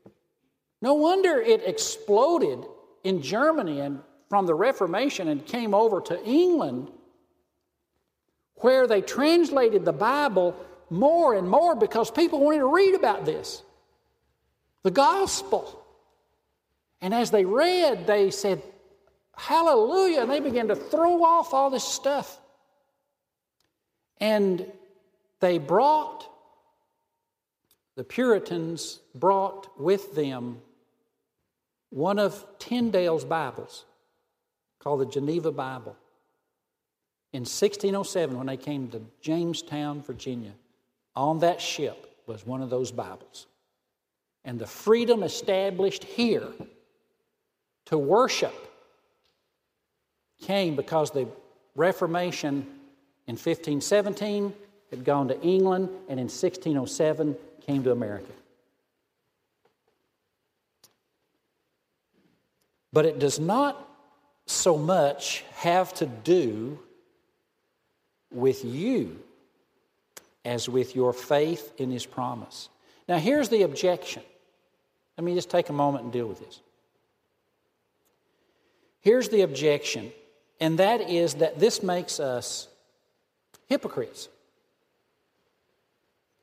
No 0.80 0.94
wonder 0.94 1.40
it 1.40 1.62
exploded 1.66 2.64
in 3.04 3.20
Germany 3.20 3.80
and 3.80 4.00
from 4.28 4.46
the 4.46 4.54
Reformation 4.54 5.28
and 5.28 5.44
came 5.44 5.74
over 5.74 6.00
to 6.02 6.24
England, 6.24 6.90
where 8.56 8.86
they 8.86 9.00
translated 9.00 9.84
the 9.84 9.92
Bible 9.92 10.54
more 10.90 11.34
and 11.34 11.48
more 11.48 11.74
because 11.74 12.10
people 12.10 12.40
wanted 12.40 12.58
to 12.58 12.72
read 12.72 12.94
about 12.94 13.24
this 13.24 13.62
the 14.82 14.90
gospel. 14.90 15.84
And 17.00 17.14
as 17.14 17.30
they 17.30 17.44
read, 17.44 18.06
they 18.06 18.30
said, 18.30 18.62
Hallelujah. 19.36 20.22
And 20.22 20.30
they 20.30 20.40
began 20.40 20.68
to 20.68 20.74
throw 20.74 21.22
off 21.22 21.54
all 21.54 21.70
this 21.70 21.84
stuff. 21.84 22.40
And 24.20 24.66
they 25.38 25.58
brought, 25.58 26.28
the 27.94 28.02
Puritans 28.02 28.98
brought 29.14 29.80
with 29.80 30.16
them 30.16 30.60
one 31.90 32.18
of 32.18 32.44
Tyndale's 32.58 33.24
Bibles 33.24 33.84
called 34.80 35.00
the 35.00 35.06
Geneva 35.06 35.52
Bible. 35.52 35.96
In 37.32 37.42
1607, 37.42 38.36
when 38.36 38.46
they 38.46 38.56
came 38.56 38.88
to 38.88 39.02
Jamestown, 39.20 40.02
Virginia, 40.02 40.52
on 41.14 41.38
that 41.40 41.60
ship 41.60 42.16
was 42.26 42.44
one 42.44 42.60
of 42.60 42.70
those 42.70 42.90
Bibles. 42.90 43.46
And 44.44 44.58
the 44.58 44.66
freedom 44.66 45.22
established 45.22 46.04
here 46.04 46.48
to 47.88 47.98
worship 47.98 48.54
came 50.40 50.76
because 50.76 51.10
the 51.10 51.26
Reformation 51.74 52.66
in 53.26 53.34
1517 53.34 54.52
had 54.90 55.04
gone 55.04 55.28
to 55.28 55.40
England 55.40 55.88
and 56.08 56.18
in 56.18 56.26
1607 56.26 57.36
came 57.66 57.84
to 57.84 57.92
America. 57.92 58.32
But 62.92 63.06
it 63.06 63.18
does 63.18 63.38
not 63.38 63.86
so 64.46 64.78
much 64.78 65.44
have 65.56 65.92
to 65.94 66.06
do 66.06 66.78
with 68.32 68.64
you 68.64 69.18
as 70.44 70.68
with 70.68 70.96
your 70.96 71.12
faith 71.12 71.72
in 71.78 71.90
His 71.90 72.06
promise. 72.06 72.68
Now, 73.08 73.18
here's 73.18 73.50
the 73.50 73.62
objection. 73.62 74.22
Let 75.16 75.24
me 75.24 75.34
just 75.34 75.50
take 75.50 75.68
a 75.68 75.72
moment 75.72 76.04
and 76.04 76.12
deal 76.12 76.26
with 76.26 76.40
this. 76.40 76.60
Here's 79.00 79.28
the 79.28 79.42
objection, 79.42 80.12
and 80.60 80.78
that 80.78 81.08
is 81.08 81.34
that 81.34 81.58
this 81.58 81.82
makes 81.82 82.20
us 82.20 82.68
hypocrites 83.66 84.28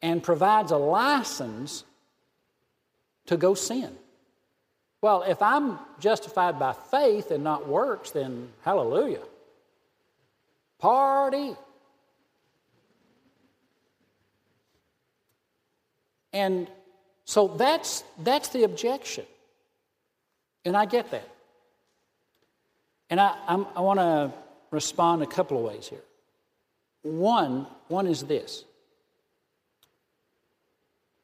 and 0.02 0.22
provides 0.22 0.72
a 0.72 0.78
license 0.78 1.84
to 3.26 3.38
go 3.38 3.54
sin. 3.54 3.92
Well, 5.02 5.24
if 5.24 5.42
I'm 5.42 5.80
justified 6.00 6.58
by 6.58 6.74
faith 6.74 7.32
and 7.32 7.44
not 7.44 7.68
works, 7.68 8.12
then 8.12 8.50
hallelujah. 8.62 9.22
Party. 10.80 11.56
And 16.34 16.68
so 17.26 17.48
that's, 17.48 18.04
that's 18.20 18.50
the 18.50 18.64
objection. 18.64 19.26
And 20.64 20.76
I 20.76 20.86
get 20.86 21.12
that. 21.12 21.30
And 23.10 23.20
I, 23.20 23.36
I'm, 23.48 23.68
i 23.76 23.82
want 23.82 24.00
to 24.00 24.32
respond 24.72 25.24
a 25.24 25.28
couple 25.28 25.58
of 25.58 25.64
ways 25.64 25.88
here. 25.88 26.04
One, 27.04 27.68
one 27.88 28.08
is 28.08 28.24
this. 28.24 28.66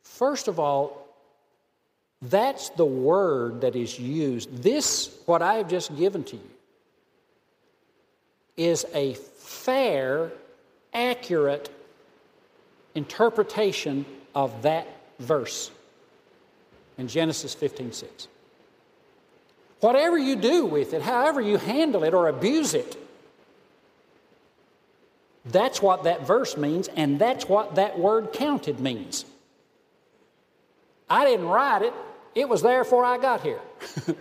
First 0.03 0.47
of 0.47 0.59
all, 0.59 1.07
that's 2.21 2.69
the 2.69 2.85
word 2.85 3.61
that 3.61 3.75
is 3.75 3.97
used. 3.97 4.61
This, 4.61 5.17
what 5.25 5.41
I 5.41 5.55
have 5.55 5.67
just 5.69 5.95
given 5.97 6.23
to 6.25 6.35
you, 6.35 6.49
is 8.57 8.85
a 8.93 9.15
fair, 9.15 10.31
accurate 10.93 11.69
interpretation 12.93 14.05
of 14.35 14.61
that 14.61 14.87
verse 15.19 15.71
in 16.97 17.07
Genesis 17.07 17.55
15 17.55 17.91
6. 17.91 18.27
Whatever 19.81 20.17
you 20.17 20.35
do 20.35 20.65
with 20.65 20.93
it, 20.93 21.01
however 21.01 21.41
you 21.41 21.57
handle 21.57 22.03
it 22.03 22.13
or 22.13 22.27
abuse 22.27 22.73
it, 22.73 22.97
that's 25.45 25.81
what 25.81 26.03
that 26.03 26.25
verse 26.25 26.55
means, 26.55 26.87
and 26.87 27.17
that's 27.19 27.49
what 27.49 27.75
that 27.75 27.97
word 27.97 28.31
counted 28.31 28.79
means. 28.79 29.25
I 31.09 31.25
didn't 31.25 31.47
write 31.47 31.81
it, 31.81 31.93
it 32.35 32.47
was 32.47 32.61
there 32.61 32.83
before 32.83 33.03
I 33.03 33.17
got 33.17 33.41
here. 33.41 33.59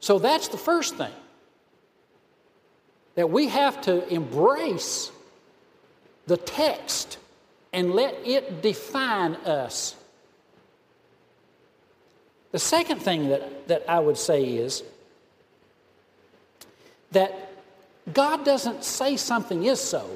so 0.00 0.18
that's 0.18 0.48
the 0.48 0.58
first 0.58 0.96
thing 0.96 1.12
that 3.14 3.30
we 3.30 3.48
have 3.48 3.80
to 3.82 4.06
embrace 4.12 5.10
the 6.26 6.36
text 6.36 7.18
and 7.72 7.94
let 7.94 8.14
it 8.24 8.62
define 8.62 9.34
us. 9.36 9.96
The 12.52 12.58
second 12.58 13.00
thing 13.00 13.28
that, 13.28 13.68
that 13.68 13.84
I 13.88 14.00
would 14.00 14.18
say 14.18 14.44
is 14.44 14.82
that 17.12 17.52
God 18.12 18.44
doesn't 18.44 18.84
say 18.84 19.16
something 19.16 19.64
is 19.64 19.80
so 19.80 20.08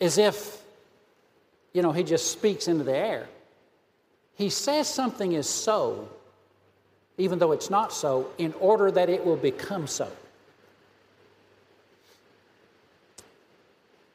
as 0.00 0.18
if, 0.18 0.62
you 1.72 1.82
know, 1.82 1.92
He 1.92 2.02
just 2.02 2.30
speaks 2.30 2.68
into 2.68 2.84
the 2.84 2.96
air. 2.96 3.28
He 4.36 4.50
says 4.50 4.88
something 4.88 5.32
is 5.32 5.48
so, 5.48 6.08
even 7.18 7.38
though 7.38 7.52
it's 7.52 7.70
not 7.70 7.92
so, 7.92 8.28
in 8.38 8.52
order 8.54 8.90
that 8.90 9.08
it 9.08 9.24
will 9.24 9.36
become 9.36 9.86
so. 9.86 10.10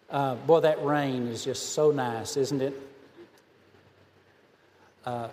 Uh, 0.09 0.35
boy, 0.35 0.59
that 0.59 0.83
rain 0.83 1.27
is 1.27 1.43
just 1.43 1.73
so 1.73 1.89
nice, 1.91 2.37
isn't 2.37 2.61
it? 2.61 2.79
Uh, 5.05 5.29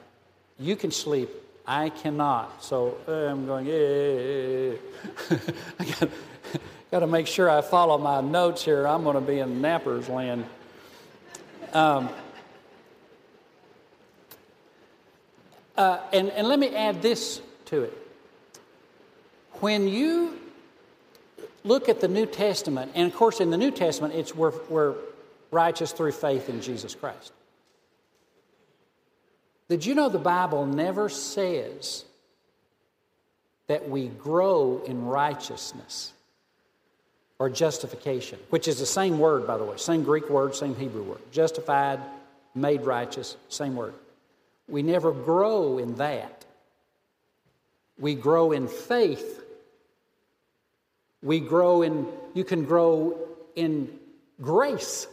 you 0.59 0.77
can 0.77 0.91
sleep. 0.91 1.31
I 1.67 1.91
cannot. 1.91 2.65
So 2.65 2.97
uh, 3.07 3.13
I'm 3.13 3.47
going, 3.47 3.67
yeah. 3.67 4.73
i 5.79 6.09
got 6.91 7.01
to 7.01 7.07
make 7.07 7.27
sure 7.27 7.51
I 7.51 7.61
follow 7.61 7.99
my 7.99 8.23
notes 8.23 8.65
here. 8.65 8.87
I'm 8.87 9.05
going 9.05 9.15
to 9.15 9.21
be 9.21 9.39
in 9.39 9.61
Napper's 9.61 10.09
land. 10.09 10.47
Um, 11.75 12.09
uh, 15.77 16.01
and, 16.13 16.31
and 16.31 16.49
let 16.49 16.59
me 16.59 16.75
add 16.75 17.03
this 17.03 17.43
to 17.67 17.83
it. 17.83 17.97
When 19.61 19.89
you 19.89 20.39
look 21.65 21.89
at 21.89 22.01
the 22.01 22.09
New 22.09 22.25
Testament, 22.25 22.93
and 22.95 23.11
of 23.11 23.17
course, 23.17 23.41
in 23.41 23.51
the 23.51 23.59
New 23.59 23.71
Testament, 23.71 24.15
it's 24.15 24.35
we're, 24.35 24.53
we're 24.69 24.95
righteous 25.51 25.93
through 25.93 26.13
faith 26.13 26.49
in 26.49 26.63
Jesus 26.63 26.95
Christ. 26.95 27.33
Did 29.69 29.85
you 29.85 29.95
know 29.95 30.09
the 30.09 30.19
Bible 30.19 30.67
never 30.67 31.09
says 31.09 32.05
that 33.67 33.89
we 33.89 34.09
grow 34.09 34.83
in 34.87 35.05
righteousness 35.05 36.13
or 37.39 37.51
justification, 37.51 38.39
which 38.51 38.67
is 38.67 38.79
the 38.79 38.87
same 38.87 39.19
word, 39.19 39.47
by 39.47 39.59
the 39.59 39.65
way, 39.65 39.77
same 39.77 40.03
Greek 40.03 40.29
word, 40.29 40.55
same 40.55 40.75
Hebrew 40.75 41.03
word. 41.03 41.21
Justified, 41.31 42.01
made 42.55 42.83
righteous, 42.83 43.37
same 43.49 43.77
word. 43.77 43.95
We 44.69 44.83
never 44.83 45.13
grow 45.13 45.79
in 45.79 45.97
that. 45.97 46.45
We 47.99 48.15
grow 48.15 48.53
in 48.53 48.69
faith. 48.69 49.43
We 51.23 51.41
grow 51.41 51.83
in, 51.83 52.07
you 52.35 52.45
can 52.45 52.65
grow 52.65 53.19
in 53.55 53.91
grace. 54.41 55.07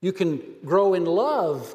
You 0.00 0.12
can 0.12 0.42
grow 0.64 0.94
in 0.94 1.04
love. 1.04 1.74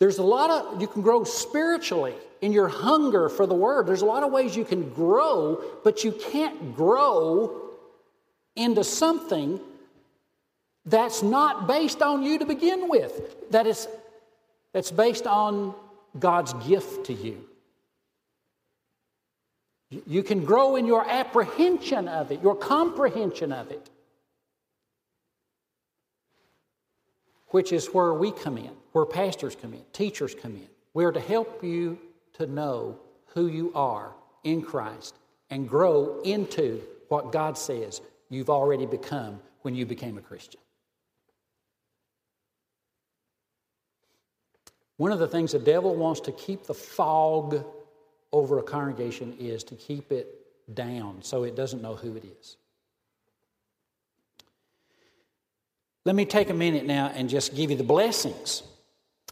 There's 0.00 0.18
a 0.18 0.22
lot 0.22 0.50
of, 0.50 0.80
you 0.80 0.86
can 0.86 1.02
grow 1.02 1.24
spiritually 1.24 2.14
in 2.40 2.52
your 2.52 2.68
hunger 2.68 3.28
for 3.28 3.46
the 3.46 3.54
Word. 3.54 3.86
There's 3.86 4.02
a 4.02 4.06
lot 4.06 4.22
of 4.22 4.30
ways 4.30 4.56
you 4.56 4.64
can 4.64 4.90
grow, 4.90 5.62
but 5.82 6.04
you 6.04 6.12
can't 6.12 6.76
grow 6.76 7.70
into 8.54 8.84
something 8.84 9.60
that's 10.86 11.22
not 11.22 11.66
based 11.66 12.00
on 12.00 12.22
you 12.22 12.38
to 12.38 12.46
begin 12.46 12.88
with, 12.88 13.50
that 13.50 13.66
is, 13.66 13.88
that's 14.72 14.90
based 14.90 15.26
on 15.26 15.74
God's 16.18 16.54
gift 16.66 17.06
to 17.06 17.12
you. 17.12 17.44
You 20.06 20.22
can 20.22 20.44
grow 20.44 20.76
in 20.76 20.86
your 20.86 21.08
apprehension 21.08 22.08
of 22.08 22.30
it, 22.30 22.42
your 22.42 22.54
comprehension 22.54 23.52
of 23.52 23.70
it, 23.70 23.88
which 27.48 27.72
is 27.72 27.86
where 27.88 28.12
we 28.12 28.30
come 28.30 28.58
in, 28.58 28.72
where 28.98 29.06
pastors 29.06 29.54
come 29.54 29.74
in, 29.74 29.82
teachers 29.92 30.34
come 30.34 30.56
in. 30.56 30.66
We're 30.92 31.12
to 31.12 31.20
help 31.20 31.62
you 31.62 32.00
to 32.32 32.48
know 32.48 32.98
who 33.26 33.46
you 33.46 33.70
are 33.72 34.12
in 34.42 34.60
Christ 34.60 35.14
and 35.50 35.68
grow 35.68 36.20
into 36.22 36.82
what 37.06 37.30
God 37.30 37.56
says 37.56 38.00
you've 38.28 38.50
already 38.50 38.86
become 38.86 39.38
when 39.62 39.76
you 39.76 39.86
became 39.86 40.18
a 40.18 40.20
Christian. 40.20 40.60
One 44.96 45.12
of 45.12 45.20
the 45.20 45.28
things 45.28 45.52
the 45.52 45.60
devil 45.60 45.94
wants 45.94 46.18
to 46.22 46.32
keep 46.32 46.66
the 46.66 46.74
fog 46.74 47.64
over 48.32 48.58
a 48.58 48.64
congregation 48.64 49.36
is 49.38 49.62
to 49.62 49.76
keep 49.76 50.10
it 50.10 50.26
down 50.74 51.22
so 51.22 51.44
it 51.44 51.54
doesn't 51.54 51.82
know 51.82 51.94
who 51.94 52.16
it 52.16 52.24
is. 52.24 52.56
Let 56.04 56.16
me 56.16 56.24
take 56.24 56.50
a 56.50 56.54
minute 56.54 56.84
now 56.84 57.12
and 57.14 57.28
just 57.28 57.54
give 57.54 57.70
you 57.70 57.76
the 57.76 57.84
blessings 57.84 58.64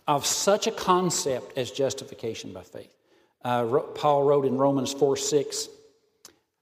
of 0.07 0.25
such 0.25 0.67
a 0.67 0.71
concept 0.71 1.57
as 1.59 1.71
justification 1.71 2.53
by 2.53 2.63
faith. 2.63 2.95
Uh, 3.45 3.65
Paul 3.95 4.25
wrote 4.25 4.45
in 4.45 4.57
Romans 4.57 4.93
4 4.93 5.17
6, 5.17 5.69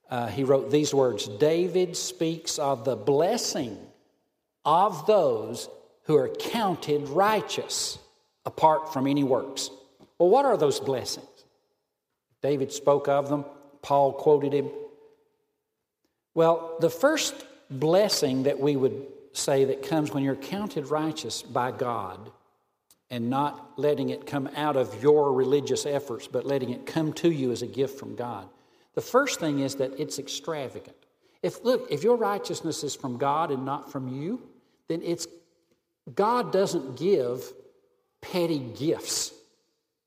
uh, 0.09 0.27
he 0.27 0.43
wrote 0.43 0.71
these 0.71 0.93
words 0.93 1.27
David 1.27 1.95
speaks 1.97 2.59
of 2.59 2.85
the 2.85 2.95
blessing 2.95 3.77
of 4.63 5.05
those 5.05 5.69
who 6.03 6.15
are 6.15 6.29
counted 6.29 7.07
righteous 7.09 7.97
apart 8.45 8.93
from 8.93 9.07
any 9.07 9.23
works. 9.23 9.69
Well, 10.19 10.29
what 10.29 10.45
are 10.45 10.57
those 10.57 10.79
blessings? 10.79 11.25
David 12.41 12.71
spoke 12.71 13.07
of 13.07 13.29
them, 13.29 13.45
Paul 13.81 14.13
quoted 14.13 14.53
him. 14.53 14.69
Well, 16.35 16.75
the 16.79 16.89
first 16.89 17.33
blessing 17.71 18.43
that 18.43 18.59
we 18.59 18.75
would 18.75 19.07
say 19.33 19.65
that 19.65 19.87
comes 19.87 20.11
when 20.11 20.23
you're 20.23 20.35
counted 20.35 20.87
righteous 20.89 21.41
by 21.41 21.71
God 21.71 22.31
and 23.09 23.29
not 23.29 23.77
letting 23.77 24.09
it 24.09 24.25
come 24.25 24.49
out 24.55 24.75
of 24.75 25.01
your 25.01 25.33
religious 25.33 25.85
efforts, 25.85 26.27
but 26.27 26.45
letting 26.45 26.71
it 26.71 26.85
come 26.85 27.13
to 27.13 27.31
you 27.31 27.51
as 27.51 27.61
a 27.61 27.67
gift 27.67 27.99
from 27.99 28.15
God. 28.15 28.47
The 28.95 29.01
first 29.01 29.39
thing 29.39 29.59
is 29.59 29.75
that 29.75 29.99
it's 29.99 30.19
extravagant. 30.19 30.95
If 31.43 31.63
look, 31.63 31.87
if 31.91 32.03
your 32.03 32.15
righteousness 32.15 32.83
is 32.83 32.95
from 32.95 33.17
God 33.17 33.51
and 33.51 33.65
not 33.65 33.91
from 33.91 34.07
you, 34.07 34.41
then 34.87 35.01
it's 35.03 35.27
God 36.13 36.51
doesn't 36.51 36.97
give 36.97 37.53
petty 38.21 38.59
gifts. 38.59 39.33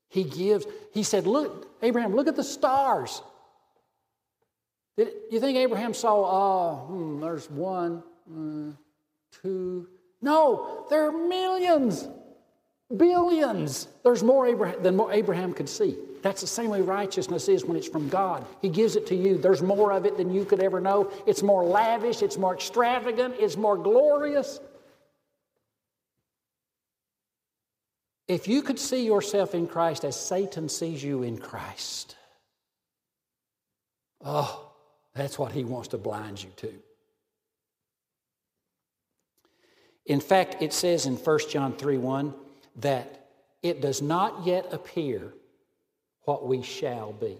He 0.09 0.23
gives, 0.23 0.65
he 0.91 1.03
said, 1.03 1.27
Look, 1.27 1.67
Abraham, 1.81 2.15
look 2.15 2.27
at 2.27 2.35
the 2.35 2.43
stars. 2.43 3.21
Did 4.97 5.13
you 5.31 5.39
think 5.39 5.57
Abraham 5.57 5.93
saw, 5.93 6.13
oh, 6.13 6.75
hmm, 6.87 7.21
there's 7.21 7.49
one, 7.49 8.03
uh, 8.29 8.73
two? 9.41 9.87
No, 10.21 10.85
there 10.89 11.07
are 11.07 11.11
millions. 11.11 12.05
Billions. 12.95 13.87
There's 14.03 14.23
more 14.23 14.47
Abraham 14.47 14.81
than 14.81 14.95
more 14.95 15.11
Abraham 15.11 15.53
could 15.53 15.69
see. 15.69 15.95
That's 16.21 16.41
the 16.41 16.47
same 16.47 16.69
way 16.69 16.81
righteousness 16.81 17.47
is 17.47 17.63
when 17.63 17.77
it's 17.77 17.87
from 17.87 18.09
God. 18.09 18.45
He 18.61 18.69
gives 18.69 18.95
it 18.95 19.05
to 19.07 19.15
you. 19.15 19.37
There's 19.37 19.61
more 19.61 19.93
of 19.93 20.05
it 20.05 20.17
than 20.17 20.33
you 20.33 20.43
could 20.43 20.61
ever 20.61 20.81
know. 20.81 21.11
It's 21.25 21.43
more 21.43 21.63
lavish, 21.63 22.21
it's 22.21 22.37
more 22.37 22.53
extravagant, 22.53 23.35
it's 23.37 23.55
more 23.55 23.77
glorious. 23.77 24.59
If 28.27 28.47
you 28.47 28.61
could 28.61 28.79
see 28.79 29.05
yourself 29.05 29.55
in 29.55 29.65
Christ 29.67 30.03
as 30.03 30.19
Satan 30.19 30.67
sees 30.69 31.03
you 31.03 31.23
in 31.23 31.37
Christ, 31.37 32.15
oh, 34.23 34.71
that's 35.15 35.39
what 35.39 35.51
he 35.51 35.63
wants 35.63 35.89
to 35.89 35.97
blind 35.97 36.43
you 36.43 36.49
to. 36.57 36.73
In 40.05 40.19
fact, 40.19 40.61
it 40.61 40.73
says 40.73 41.05
in 41.05 41.15
1 41.15 41.39
John 41.49 41.73
3 41.73 41.97
1, 41.97 42.33
that 42.81 43.27
it 43.61 43.81
does 43.81 44.01
not 44.01 44.45
yet 44.45 44.71
appear 44.71 45.33
what 46.23 46.47
we 46.47 46.61
shall 46.61 47.13
be. 47.13 47.37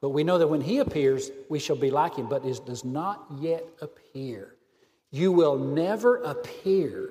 But 0.00 0.10
we 0.10 0.24
know 0.24 0.38
that 0.38 0.48
when 0.48 0.60
He 0.60 0.78
appears, 0.78 1.30
we 1.48 1.58
shall 1.58 1.76
be 1.76 1.90
like 1.90 2.16
Him, 2.16 2.28
but 2.28 2.44
it 2.44 2.66
does 2.66 2.84
not 2.84 3.26
yet 3.38 3.64
appear. 3.80 4.54
You 5.10 5.32
will 5.32 5.56
never 5.56 6.16
appear 6.22 7.10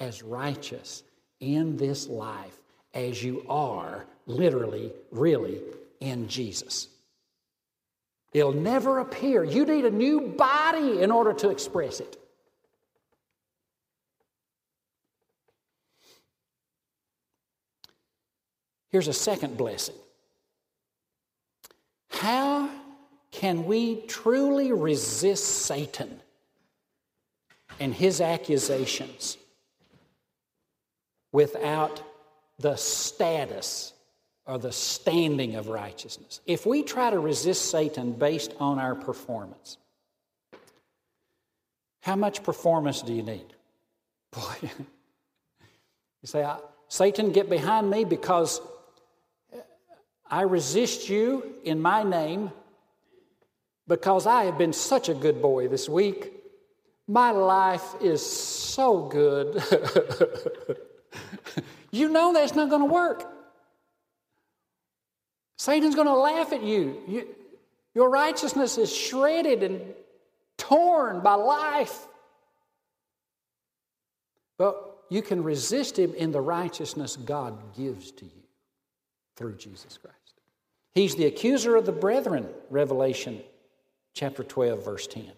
as 0.00 0.22
righteous 0.22 1.02
in 1.40 1.76
this 1.76 2.08
life 2.08 2.58
as 2.94 3.22
you 3.22 3.44
are 3.48 4.06
literally, 4.26 4.92
really 5.10 5.60
in 6.00 6.28
Jesus. 6.28 6.88
It'll 8.32 8.52
never 8.52 9.00
appear. 9.00 9.44
You 9.44 9.66
need 9.66 9.84
a 9.84 9.90
new 9.90 10.20
body 10.20 11.02
in 11.02 11.10
order 11.10 11.32
to 11.34 11.50
express 11.50 12.00
it. 12.00 12.16
Here's 18.92 19.08
a 19.08 19.14
second 19.14 19.56
blessing. 19.56 19.94
How 22.10 22.68
can 23.30 23.64
we 23.64 24.02
truly 24.02 24.70
resist 24.70 25.64
Satan 25.64 26.20
and 27.80 27.94
his 27.94 28.20
accusations 28.20 29.38
without 31.32 32.02
the 32.58 32.76
status 32.76 33.94
or 34.44 34.58
the 34.58 34.72
standing 34.72 35.56
of 35.56 35.68
righteousness? 35.68 36.42
If 36.46 36.66
we 36.66 36.82
try 36.82 37.08
to 37.08 37.18
resist 37.18 37.70
Satan 37.70 38.12
based 38.12 38.54
on 38.60 38.78
our 38.78 38.94
performance, 38.94 39.78
how 42.02 42.16
much 42.16 42.42
performance 42.42 43.00
do 43.00 43.14
you 43.14 43.22
need? 43.22 43.54
Boy, 44.32 44.54
you 44.60 46.26
say, 46.26 46.46
Satan, 46.88 47.32
get 47.32 47.48
behind 47.48 47.88
me 47.88 48.04
because 48.04 48.60
I 50.32 50.42
resist 50.42 51.10
you 51.10 51.56
in 51.62 51.82
my 51.82 52.02
name 52.02 52.52
because 53.86 54.26
I 54.26 54.44
have 54.44 54.56
been 54.56 54.72
such 54.72 55.10
a 55.10 55.14
good 55.14 55.42
boy 55.42 55.68
this 55.68 55.90
week. 55.90 56.32
My 57.06 57.32
life 57.32 57.84
is 58.00 58.24
so 58.24 59.08
good. 59.08 59.62
you 61.90 62.08
know 62.08 62.32
that's 62.32 62.54
not 62.54 62.70
going 62.70 62.80
to 62.80 62.90
work. 62.90 63.30
Satan's 65.58 65.94
going 65.94 66.06
to 66.06 66.14
laugh 66.14 66.50
at 66.54 66.62
you. 66.62 67.02
you. 67.06 67.28
Your 67.94 68.08
righteousness 68.08 68.78
is 68.78 68.90
shredded 68.90 69.62
and 69.62 69.82
torn 70.56 71.20
by 71.20 71.34
life. 71.34 72.08
But 74.56 74.96
you 75.10 75.20
can 75.20 75.42
resist 75.42 75.98
him 75.98 76.14
in 76.14 76.32
the 76.32 76.40
righteousness 76.40 77.16
God 77.16 77.76
gives 77.76 78.12
to 78.12 78.24
you 78.24 78.42
through 79.36 79.56
Jesus 79.56 79.98
Christ. 79.98 80.21
He's 80.94 81.14
the 81.16 81.26
accuser 81.26 81.76
of 81.76 81.86
the 81.86 81.92
brethren, 81.92 82.48
Revelation 82.70 83.40
chapter 84.14 84.44
12, 84.44 84.84
verse 84.84 85.06
10. 85.06 85.32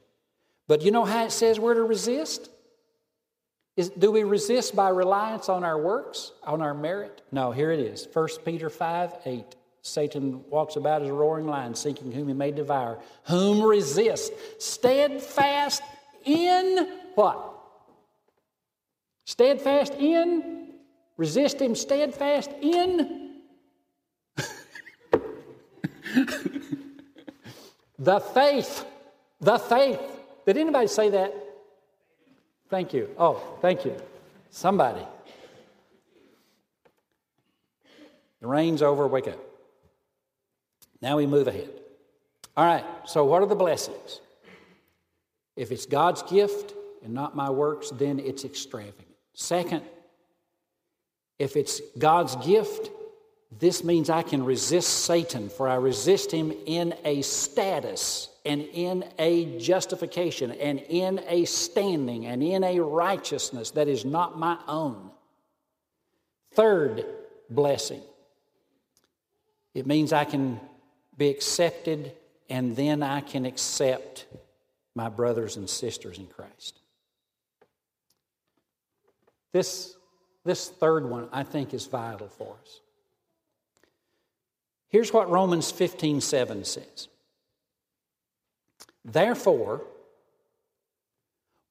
But 0.67 0.83
you 0.83 0.91
know 0.91 1.05
how 1.05 1.25
it 1.25 1.33
says 1.33 1.61
we're 1.61 1.75
to 1.75 1.85
resist? 1.85 2.51
Is, 3.77 3.91
do 3.91 4.11
we 4.11 4.25
resist 4.25 4.75
by 4.75 4.89
reliance 4.89 5.49
on 5.49 5.65
our 5.65 5.79
works, 5.79 6.33
on 6.43 6.63
our 6.63 6.75
merit? 6.75 7.23
No, 7.33 7.51
here 7.51 7.71
it 7.71 7.81
is 7.81 8.09
1 8.13 8.29
Peter 8.45 8.71
5 8.71 9.15
8. 9.25 9.57
Satan 9.83 10.43
walks 10.49 10.77
about 10.77 11.03
as 11.03 11.11
a 11.11 11.13
roaring 11.13 11.47
lion, 11.47 11.75
seeking 11.75 12.11
whom 12.11 12.29
he 12.29 12.35
may 12.35 12.51
devour. 12.51 12.99
Whom 13.25 13.63
resist? 13.63 14.33
Steadfast 14.59 15.83
in 16.25 16.89
what? 17.15 17.53
Steadfast 19.27 19.93
in? 19.95 20.71
Resist 21.19 21.61
him 21.61 21.75
steadfast 21.75 22.51
in? 22.63 23.24
The 27.99 28.21
faith. 28.21 28.85
The 29.41 29.59
faith. 29.59 30.01
Did 30.47 30.57
anybody 30.57 30.87
say 30.87 31.11
that? 31.11 31.35
Thank 32.71 32.93
you. 32.93 33.11
Oh, 33.19 33.43
thank 33.61 33.85
you. 33.85 33.97
Somebody. 34.51 35.05
The 38.41 38.47
rain's 38.47 38.83
over, 38.83 39.07
wake 39.07 39.29
up. 39.29 39.39
Now 41.01 41.17
we 41.17 41.27
move 41.27 41.49
ahead. 41.49 41.71
All 42.57 42.65
right, 42.65 42.85
so 43.05 43.25
what 43.25 43.43
are 43.43 43.47
the 43.47 43.55
blessings? 43.55 44.21
If 45.57 45.73
it's 45.73 45.87
God's 45.87 46.23
gift 46.23 46.75
and 47.03 47.15
not 47.15 47.35
my 47.35 47.51
works, 47.51 47.91
then 47.91 48.19
it's 48.19 48.45
extravagant. 48.45 49.09
Second, 49.35 49.83
if 51.39 51.57
it's 51.57 51.81
God's 51.99 52.37
gift, 52.37 52.91
this 53.59 53.85
means 53.85 54.11
I 54.11 54.23
can 54.23 54.45
resist 54.45 55.05
Satan, 55.05 55.49
for 55.49 55.69
I 55.69 55.77
resist 55.77 56.31
him 56.31 56.53
in 56.67 56.95
a 57.05 57.23
status 57.23 58.29
and 58.45 58.63
in 58.63 59.05
a 59.19 59.59
justification 59.59 60.53
and 60.53 60.81
in 60.81 61.21
a 61.29 61.45
standing 61.45 62.27
and 62.27 62.43
in 62.43 62.65
a 62.65 62.81
righteousness 62.81 63.71
that 63.73 63.89
is 63.89 64.05
not 64.05 64.39
my 64.39 64.59
own. 64.67 65.11
Third 66.53 67.05
blessing 67.51 68.03
it 69.75 69.87
means 69.87 70.13
I 70.13 70.25
can 70.25 70.61
be 71.17 71.29
accepted, 71.29 72.13
and 72.49 72.77
then 72.77 73.03
I 73.03 73.21
can 73.21 73.45
accept 73.45 74.27
my 74.95 75.09
brothers 75.09 75.57
and 75.57 75.69
sisters 75.69 76.19
in 76.19 76.27
Christ. 76.27 76.81
This, 79.53 79.97
this 80.45 80.69
third 80.69 81.09
one, 81.09 81.29
I 81.33 81.43
think, 81.43 81.75
is 81.75 81.87
vital 81.87 82.29
for 82.29 82.57
us. 82.63 82.81
Here's 84.95 85.13
what 85.13 85.29
Romans 85.29 85.73
15 85.73 86.21
7 86.21 86.63
says 86.63 87.09
Therefore, 89.05 89.83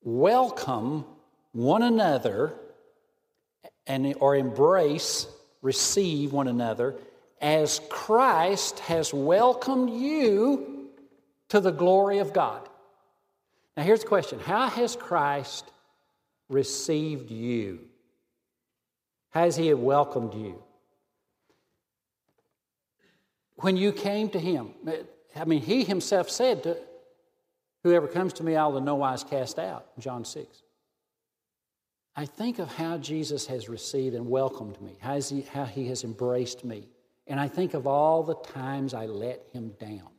welcome 0.01 1.05
one 1.53 1.83
another 1.83 2.53
and, 3.87 4.13
or 4.19 4.35
embrace, 4.35 5.25
receive 5.61 6.33
one 6.33 6.49
another 6.49 6.95
as 7.39 7.79
Christ 7.89 8.79
has 8.79 9.13
welcomed 9.13 9.91
you 9.91 10.89
to 11.47 11.61
the 11.61 11.71
glory 11.71 12.17
of 12.17 12.33
God. 12.33 12.67
Now, 13.77 13.83
here's 13.83 14.01
the 14.01 14.07
question 14.07 14.39
How 14.39 14.67
has 14.67 14.97
Christ 14.97 15.71
received 16.49 17.31
you? 17.31 17.87
How 19.29 19.45
has 19.45 19.55
He 19.55 19.73
welcomed 19.73 20.33
you? 20.33 20.62
When 23.63 23.77
you 23.77 23.93
came 23.93 24.27
to 24.31 24.39
Him, 24.39 24.71
I 25.37 25.45
mean, 25.45 25.61
He 25.61 25.85
Himself 25.85 26.29
said, 26.29 26.63
to, 26.63 26.77
Whoever 27.85 28.09
comes 28.09 28.33
to 28.33 28.43
me, 28.43 28.57
I'll 28.57 28.75
in 28.75 28.83
no 28.83 28.95
wise 28.95 29.23
cast 29.23 29.57
out, 29.57 29.97
John 29.99 30.25
6. 30.25 30.63
I 32.13 32.25
think 32.25 32.59
of 32.59 32.67
how 32.67 32.97
Jesus 32.97 33.47
has 33.47 33.69
received 33.69 34.15
and 34.15 34.29
welcomed 34.29 34.81
me, 34.81 34.97
how 34.99 35.21
he, 35.21 35.43
how 35.43 35.63
he 35.63 35.87
has 35.87 36.03
embraced 36.03 36.65
me. 36.65 36.89
And 37.25 37.39
I 37.39 37.47
think 37.47 37.73
of 37.73 37.87
all 37.87 38.21
the 38.21 38.35
times 38.35 38.93
I 38.93 39.05
let 39.05 39.41
him 39.53 39.71
down. 39.79 40.09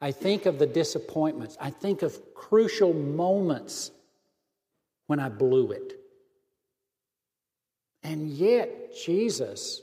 I 0.00 0.12
think 0.12 0.46
of 0.46 0.60
the 0.60 0.68
disappointments. 0.68 1.56
I 1.60 1.70
think 1.70 2.02
of 2.02 2.16
crucial 2.32 2.94
moments 2.94 3.90
when 5.08 5.18
I 5.18 5.30
blew 5.30 5.72
it. 5.72 5.94
And 8.04 8.28
yet, 8.28 8.94
Jesus 9.04 9.82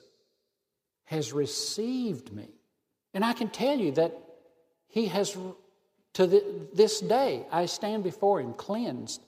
has 1.11 1.33
received 1.33 2.31
me. 2.31 2.47
And 3.13 3.25
I 3.25 3.33
can 3.33 3.49
tell 3.49 3.77
you 3.77 3.91
that 3.91 4.17
He 4.87 5.07
has, 5.07 5.37
to 6.13 6.25
the, 6.25 6.41
this 6.73 7.01
day, 7.01 7.45
I 7.51 7.65
stand 7.65 8.05
before 8.05 8.39
Him 8.39 8.53
cleansed, 8.53 9.21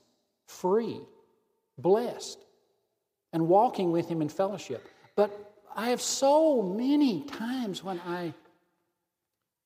free, 0.46 0.98
blessed, 1.76 2.38
and 3.34 3.48
walking 3.48 3.92
with 3.92 4.08
Him 4.08 4.22
in 4.22 4.30
fellowship. 4.30 4.88
But 5.14 5.52
I 5.76 5.90
have 5.90 6.00
so 6.00 6.62
many 6.62 7.20
times 7.24 7.84
when 7.84 8.00
I 8.00 8.32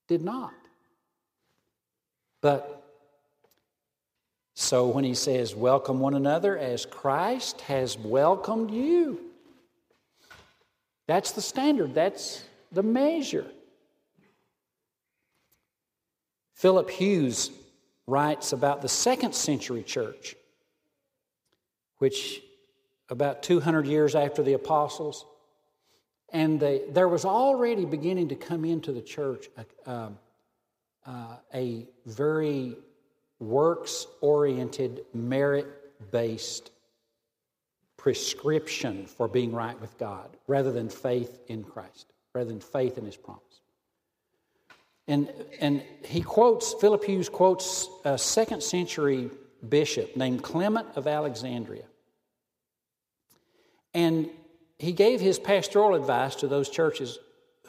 did 0.09 0.21
not. 0.21 0.53
But 2.41 2.83
so 4.55 4.87
when 4.87 5.05
he 5.05 5.13
says, 5.13 5.55
Welcome 5.55 6.01
one 6.01 6.15
another 6.15 6.57
as 6.57 6.85
Christ 6.85 7.61
has 7.61 7.97
welcomed 7.97 8.71
you, 8.71 9.28
that's 11.09 11.31
the 11.31 11.41
standard, 11.41 11.95
that's 11.95 12.43
the 12.71 12.83
measure. 12.83 13.47
Philip 16.53 16.87
Hughes 16.91 17.49
writes 18.05 18.53
about 18.53 18.83
the 18.83 18.89
second 18.89 19.33
century 19.33 19.81
church, 19.81 20.35
which 21.97 22.43
about 23.09 23.41
200 23.41 23.87
years 23.87 24.13
after 24.13 24.43
the 24.43 24.53
apostles, 24.53 25.25
and 26.31 26.59
they, 26.59 26.83
there 26.89 27.07
was 27.07 27.25
already 27.25 27.85
beginning 27.85 28.27
to 28.27 28.35
come 28.35 28.63
into 28.63 28.91
the 28.91 29.01
church 29.01 29.47
a, 29.57 29.89
uh, 29.89 30.09
uh, 31.07 31.37
a 31.55 31.87
very 32.05 32.75
works 33.39 34.05
oriented, 34.21 35.05
merit 35.15 35.65
based 36.11 36.69
prescription 37.99 39.05
for 39.05 39.27
being 39.27 39.51
right 39.51 39.79
with 39.79 39.97
God 39.97 40.35
rather 40.47 40.71
than 40.71 40.89
faith 40.89 41.41
in 41.47 41.63
Christ, 41.63 42.13
rather 42.33 42.49
than 42.49 42.61
faith 42.61 42.97
in 42.97 43.05
His 43.05 43.17
promise. 43.17 43.43
And, 45.09 45.27
and 45.59 45.83
he 46.05 46.21
quotes, 46.21 46.75
Philip 46.75 47.03
Hughes 47.03 47.29
quotes 47.29 47.89
a 48.05 48.15
second 48.15 48.61
century 48.61 49.31
bishop 49.67 50.15
named 50.15 50.43
Clement 50.43 50.87
of 50.95 51.07
Alexandria. 51.07 51.85
And 53.95 54.29
he 54.77 54.91
gave 54.91 55.19
his 55.19 55.39
pastoral 55.39 55.95
advice 55.95 56.35
to 56.35 56.47
those 56.47 56.69
churches 56.69 57.17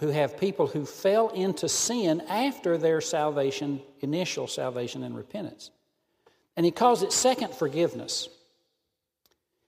who 0.00 0.08
have 0.08 0.38
people 0.38 0.66
who 0.66 0.84
fell 0.84 1.30
into 1.30 1.66
sin 1.66 2.20
after 2.28 2.76
their 2.76 3.00
salvation, 3.00 3.80
initial 4.00 4.46
salvation 4.46 5.02
and 5.02 5.16
repentance. 5.16 5.70
And 6.58 6.66
he 6.66 6.72
calls 6.72 7.02
it 7.02 7.10
second 7.10 7.54
forgiveness. 7.54 8.28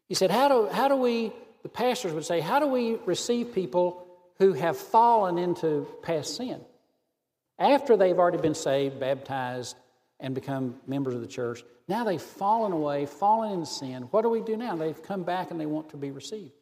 He 0.09 0.15
said, 0.15 0.31
How 0.31 0.49
do, 0.49 0.69
how 0.69 0.89
do 0.89 0.97
we, 0.97 1.33
the 1.63 1.69
pastors 1.69 2.13
would 2.13 2.25
say, 2.25 2.41
how 2.41 2.59
do 2.59 2.67
we 2.67 2.97
receive 3.07 3.55
people 3.55 4.07
who 4.39 4.53
have 4.53 4.77
fallen 4.77 5.39
into 5.39 5.87
past 6.03 6.37
sin? 6.37 6.61
After 7.59 7.97
they've 7.97 8.19
already 8.19 8.39
been 8.39 8.55
saved, 8.55 8.99
baptized, 8.99 9.77
and 10.19 10.35
become 10.35 10.77
members 10.87 11.15
of 11.15 11.21
the 11.21 11.27
church, 11.27 11.63
now 11.89 12.05
they've 12.05 12.23
fallen 12.23 12.73
away, 12.73 13.07
fallen 13.07 13.53
into 13.53 13.67
sin. 13.67 14.03
What 14.11 14.23
do 14.23 14.29
we 14.29 14.41
do 14.41 14.57
now? 14.57 14.77
They've 14.77 15.03
come 15.03 15.25
back 15.25 15.51
and 15.51 15.61
they 15.61 15.67
want 15.67 15.91
to 15.91 15.97
be 15.97 16.11
received. 16.11 16.53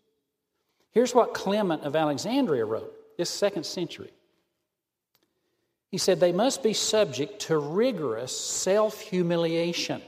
Here's 0.92 1.14
what 1.14 1.35
Clement 1.35 1.83
of 1.83 1.94
Alexandria 1.94 2.64
wrote, 2.64 2.92
this 3.16 3.31
second 3.31 3.64
century. 3.64 4.11
He 5.90 5.98
said, 5.98 6.20
They 6.20 6.33
must 6.33 6.62
be 6.62 6.72
subject 6.72 7.42
to 7.42 7.59
rigorous 7.59 8.38
self 8.38 9.00
humiliation. 9.00 10.03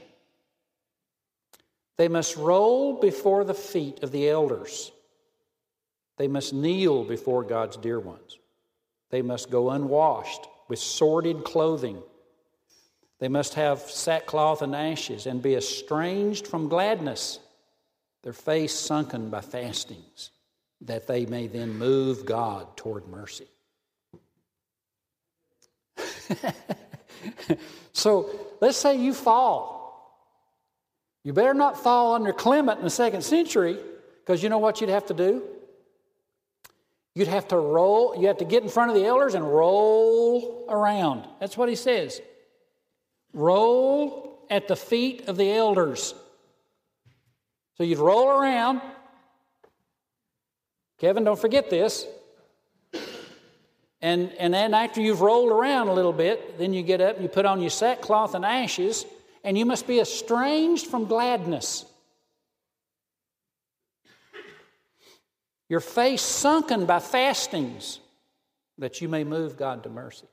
They 1.97 2.07
must 2.07 2.35
roll 2.35 2.99
before 2.99 3.43
the 3.43 3.53
feet 3.53 4.03
of 4.03 4.11
the 4.11 4.29
elders. 4.29 4.91
They 6.17 6.27
must 6.27 6.53
kneel 6.53 7.03
before 7.03 7.43
God's 7.43 7.77
dear 7.77 7.99
ones. 7.99 8.37
They 9.09 9.21
must 9.21 9.51
go 9.51 9.69
unwashed 9.69 10.47
with 10.67 10.79
sordid 10.79 11.43
clothing. 11.43 12.01
They 13.19 13.27
must 13.27 13.53
have 13.53 13.79
sackcloth 13.79 14.61
and 14.61 14.75
ashes 14.75 15.27
and 15.27 15.41
be 15.41 15.55
estranged 15.55 16.47
from 16.47 16.67
gladness, 16.67 17.39
their 18.23 18.33
face 18.33 18.73
sunken 18.73 19.29
by 19.29 19.41
fastings 19.41 20.31
that 20.81 21.07
they 21.07 21.25
may 21.25 21.47
then 21.47 21.77
move 21.77 22.25
God 22.25 22.75
toward 22.75 23.07
mercy. 23.07 23.47
so 27.93 28.29
let's 28.59 28.77
say 28.77 28.97
you 28.97 29.13
fall. 29.13 29.82
You 31.23 31.33
better 31.33 31.53
not 31.53 31.81
fall 31.81 32.15
under 32.15 32.33
Clement 32.33 32.79
in 32.79 32.83
the 32.83 32.89
second 32.89 33.23
century, 33.23 33.77
because 34.19 34.43
you 34.43 34.49
know 34.49 34.57
what 34.57 34.81
you'd 34.81 34.89
have 34.89 35.05
to 35.07 35.13
do? 35.13 35.43
You'd 37.15 37.27
have 37.27 37.47
to 37.49 37.57
roll, 37.57 38.15
you 38.19 38.27
have 38.27 38.39
to 38.39 38.45
get 38.45 38.63
in 38.63 38.69
front 38.69 38.89
of 38.89 38.95
the 38.95 39.05
elders 39.05 39.35
and 39.35 39.45
roll 39.45 40.65
around. 40.67 41.27
That's 41.39 41.55
what 41.55 41.69
he 41.69 41.75
says. 41.75 42.21
roll 43.33 44.39
at 44.49 44.67
the 44.67 44.75
feet 44.75 45.27
of 45.27 45.37
the 45.37 45.51
elders. 45.51 46.13
So 47.77 47.83
you'd 47.83 47.97
roll 47.97 48.29
around. 48.29 48.81
Kevin, 50.99 51.23
don't 51.23 51.39
forget 51.39 51.69
this. 51.69 52.05
And, 54.01 54.31
and 54.33 54.53
then 54.53 54.73
after 54.73 55.01
you've 55.01 55.21
rolled 55.21 55.51
around 55.51 55.87
a 55.87 55.93
little 55.93 56.13
bit, 56.13 56.59
then 56.59 56.73
you 56.73 56.83
get 56.83 57.01
up 57.01 57.15
and 57.15 57.23
you 57.23 57.29
put 57.29 57.45
on 57.45 57.61
your 57.61 57.69
sackcloth 57.69 58.35
and 58.35 58.45
ashes, 58.45 59.05
and 59.43 59.57
you 59.57 59.65
must 59.65 59.87
be 59.87 59.99
estranged 59.99 60.87
from 60.87 61.05
gladness. 61.05 61.85
Your 65.69 65.79
face 65.79 66.21
sunken 66.21 66.85
by 66.85 66.99
fastings, 66.99 67.99
that 68.77 69.01
you 69.01 69.09
may 69.09 69.23
move 69.23 69.57
God 69.57 69.83
to 69.83 69.89
mercy. 69.89 70.27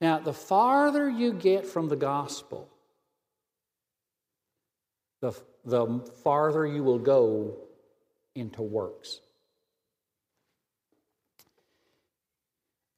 Now, 0.00 0.18
the 0.18 0.32
farther 0.32 1.08
you 1.08 1.32
get 1.32 1.66
from 1.66 1.88
the 1.88 1.96
gospel, 1.96 2.68
the, 5.20 5.32
the 5.64 6.00
farther 6.22 6.66
you 6.66 6.84
will 6.84 7.00
go 7.00 7.56
into 8.34 8.62
works. 8.62 9.20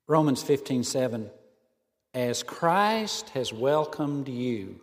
Romans 0.07 0.43
15 0.43 0.85
7 0.85 1.31
As 2.13 2.43
Christ 2.43 3.31
has 3.31 3.53
welcomed 3.53 4.29
you 4.29 4.81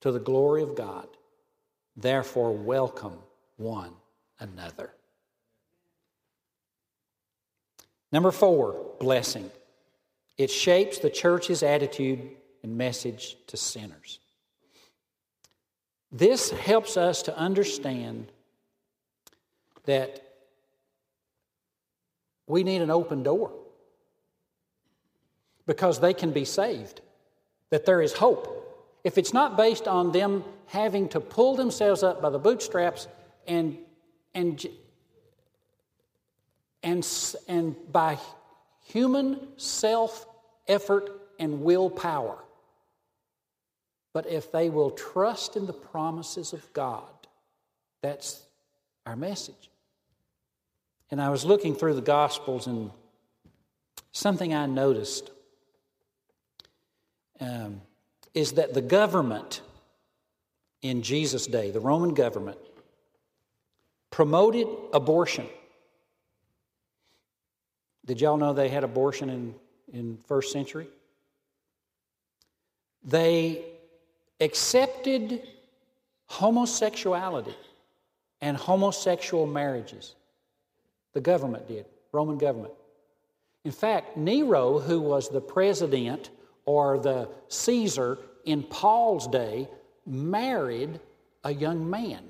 to 0.00 0.10
the 0.10 0.18
glory 0.18 0.62
of 0.62 0.74
God, 0.74 1.06
therefore 1.96 2.52
welcome 2.52 3.18
one 3.56 3.92
another. 4.40 4.90
Number 8.10 8.32
four, 8.32 8.94
blessing. 8.98 9.50
It 10.36 10.50
shapes 10.50 10.98
the 10.98 11.10
church's 11.10 11.62
attitude 11.62 12.20
and 12.62 12.76
message 12.76 13.36
to 13.46 13.56
sinners. 13.56 14.18
This 16.10 16.50
helps 16.50 16.96
us 16.96 17.22
to 17.22 17.36
understand 17.36 18.32
that 19.84 20.22
we 22.48 22.64
need 22.64 22.82
an 22.82 22.90
open 22.90 23.22
door 23.22 23.52
because 25.70 26.00
they 26.00 26.12
can 26.12 26.32
be 26.32 26.44
saved, 26.44 27.00
that 27.70 27.86
there 27.86 28.02
is 28.02 28.12
hope. 28.12 28.90
If 29.04 29.16
it's 29.18 29.32
not 29.32 29.56
based 29.56 29.86
on 29.86 30.10
them 30.10 30.42
having 30.66 31.08
to 31.10 31.20
pull 31.20 31.54
themselves 31.54 32.02
up 32.02 32.20
by 32.20 32.28
the 32.28 32.40
bootstraps 32.40 33.06
and, 33.46 33.78
and, 34.34 34.66
and, 36.82 37.06
and 37.46 37.76
by 37.92 38.18
human 38.84 39.38
self 39.58 40.26
effort 40.66 41.08
and 41.38 41.62
willpower, 41.62 42.38
but 44.12 44.26
if 44.26 44.50
they 44.50 44.70
will 44.70 44.90
trust 44.90 45.54
in 45.54 45.66
the 45.66 45.72
promises 45.72 46.52
of 46.52 46.72
God, 46.72 47.28
that's 48.02 48.42
our 49.06 49.14
message. 49.14 49.70
And 51.12 51.22
I 51.22 51.30
was 51.30 51.44
looking 51.44 51.76
through 51.76 51.94
the 51.94 52.02
Gospels, 52.02 52.66
and 52.66 52.90
something 54.10 54.52
I 54.52 54.66
noticed 54.66 55.30
um, 57.40 57.80
is 58.34 58.52
that 58.52 58.74
the 58.74 58.82
government 58.82 59.62
in 60.82 61.02
Jesus' 61.02 61.46
day, 61.46 61.70
the 61.70 61.80
Roman 61.80 62.14
government, 62.14 62.58
promoted 64.10 64.66
abortion. 64.92 65.46
Did 68.06 68.20
y'all 68.20 68.36
know 68.36 68.52
they 68.52 68.68
had 68.68 68.82
abortion 68.82 69.30
in, 69.30 69.54
in 69.92 70.18
first 70.26 70.52
century? 70.52 70.88
They 73.04 73.64
accepted 74.40 75.42
homosexuality 76.26 77.54
and 78.40 78.56
homosexual 78.56 79.46
marriages. 79.46 80.14
The 81.12 81.20
government 81.20 81.68
did, 81.68 81.86
Roman 82.12 82.38
government. 82.38 82.72
In 83.64 83.72
fact, 83.72 84.16
Nero, 84.16 84.78
who 84.78 85.00
was 85.00 85.28
the 85.28 85.40
president 85.40 86.30
or 86.70 86.98
the 87.00 87.28
Caesar 87.48 88.16
in 88.44 88.62
Paul's 88.62 89.26
day, 89.26 89.68
married 90.06 91.00
a 91.42 91.52
young 91.52 91.90
man. 91.90 92.22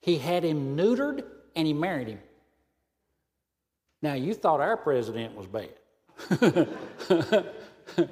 He 0.00 0.16
had 0.16 0.42
him 0.44 0.78
neutered 0.78 1.22
and 1.54 1.66
he 1.66 1.74
married 1.74 2.08
him. 2.08 2.20
Now, 4.00 4.14
you 4.14 4.32
thought 4.32 4.60
our 4.60 4.78
president 4.78 5.36
was 5.36 5.46
bad. 5.46 5.68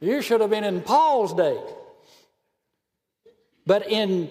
you 0.00 0.22
should 0.22 0.40
have 0.40 0.48
been 0.48 0.64
in 0.64 0.80
Paul's 0.80 1.34
day. 1.34 1.60
But 3.66 3.86
in, 3.86 4.30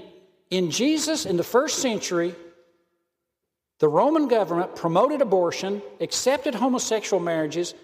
in 0.49 0.71
Jesus, 0.71 1.27
in 1.27 1.37
the 1.37 1.43
first 1.43 1.77
century, 1.77 2.33
the 3.77 3.87
Roman 3.87 4.27
government 4.27 4.75
promoted 4.75 5.21
abortion, 5.21 5.83
accepted 6.01 6.55
homosexual 6.55 7.21
marriages, 7.21 7.75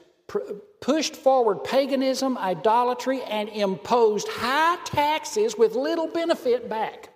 pushed 0.82 1.16
forward 1.16 1.64
paganism, 1.64 2.38
idolatry, 2.38 3.22
and 3.24 3.50
imposed 3.50 4.28
high 4.28 4.78
taxes 4.86 5.58
with 5.58 5.76
little 5.76 6.08
benefit 6.08 6.70
back. 6.70 7.10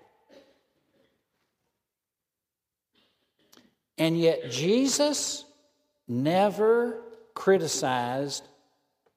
And 3.98 4.17
yet, 4.17 4.50
Jesus 4.50 5.43
never 6.08 7.02
criticized 7.34 8.48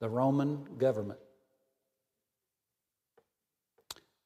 the 0.01 0.09
Roman 0.09 0.65
government, 0.79 1.21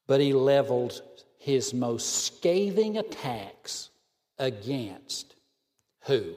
but 0.07 0.19
he 0.19 0.33
leveled 0.33 1.01
his 1.37 1.73
most 1.73 2.25
scathing 2.25 2.97
attacks 2.97 3.89
against 4.39 5.35
who? 6.01 6.35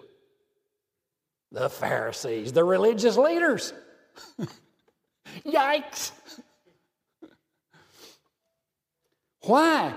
The 1.53 1.69
Pharisees, 1.69 2.53
the 2.53 2.65
religious 2.65 3.17
leaders. 3.17 3.73
Yikes. 5.47 6.13
Why? 9.43 9.95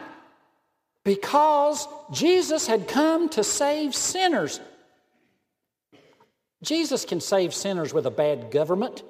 Because 1.03 1.87
Jesus 2.11 2.65
had 2.65 2.87
come 2.87 3.29
to 3.29 3.43
save 3.43 3.93
sinners. 3.93 4.59
Jesus 6.63 7.03
can 7.03 7.19
save 7.19 7.53
sinners 7.53 7.93
with 7.93 8.05
a 8.05 8.11
bad 8.11 8.49
government. 8.51 9.03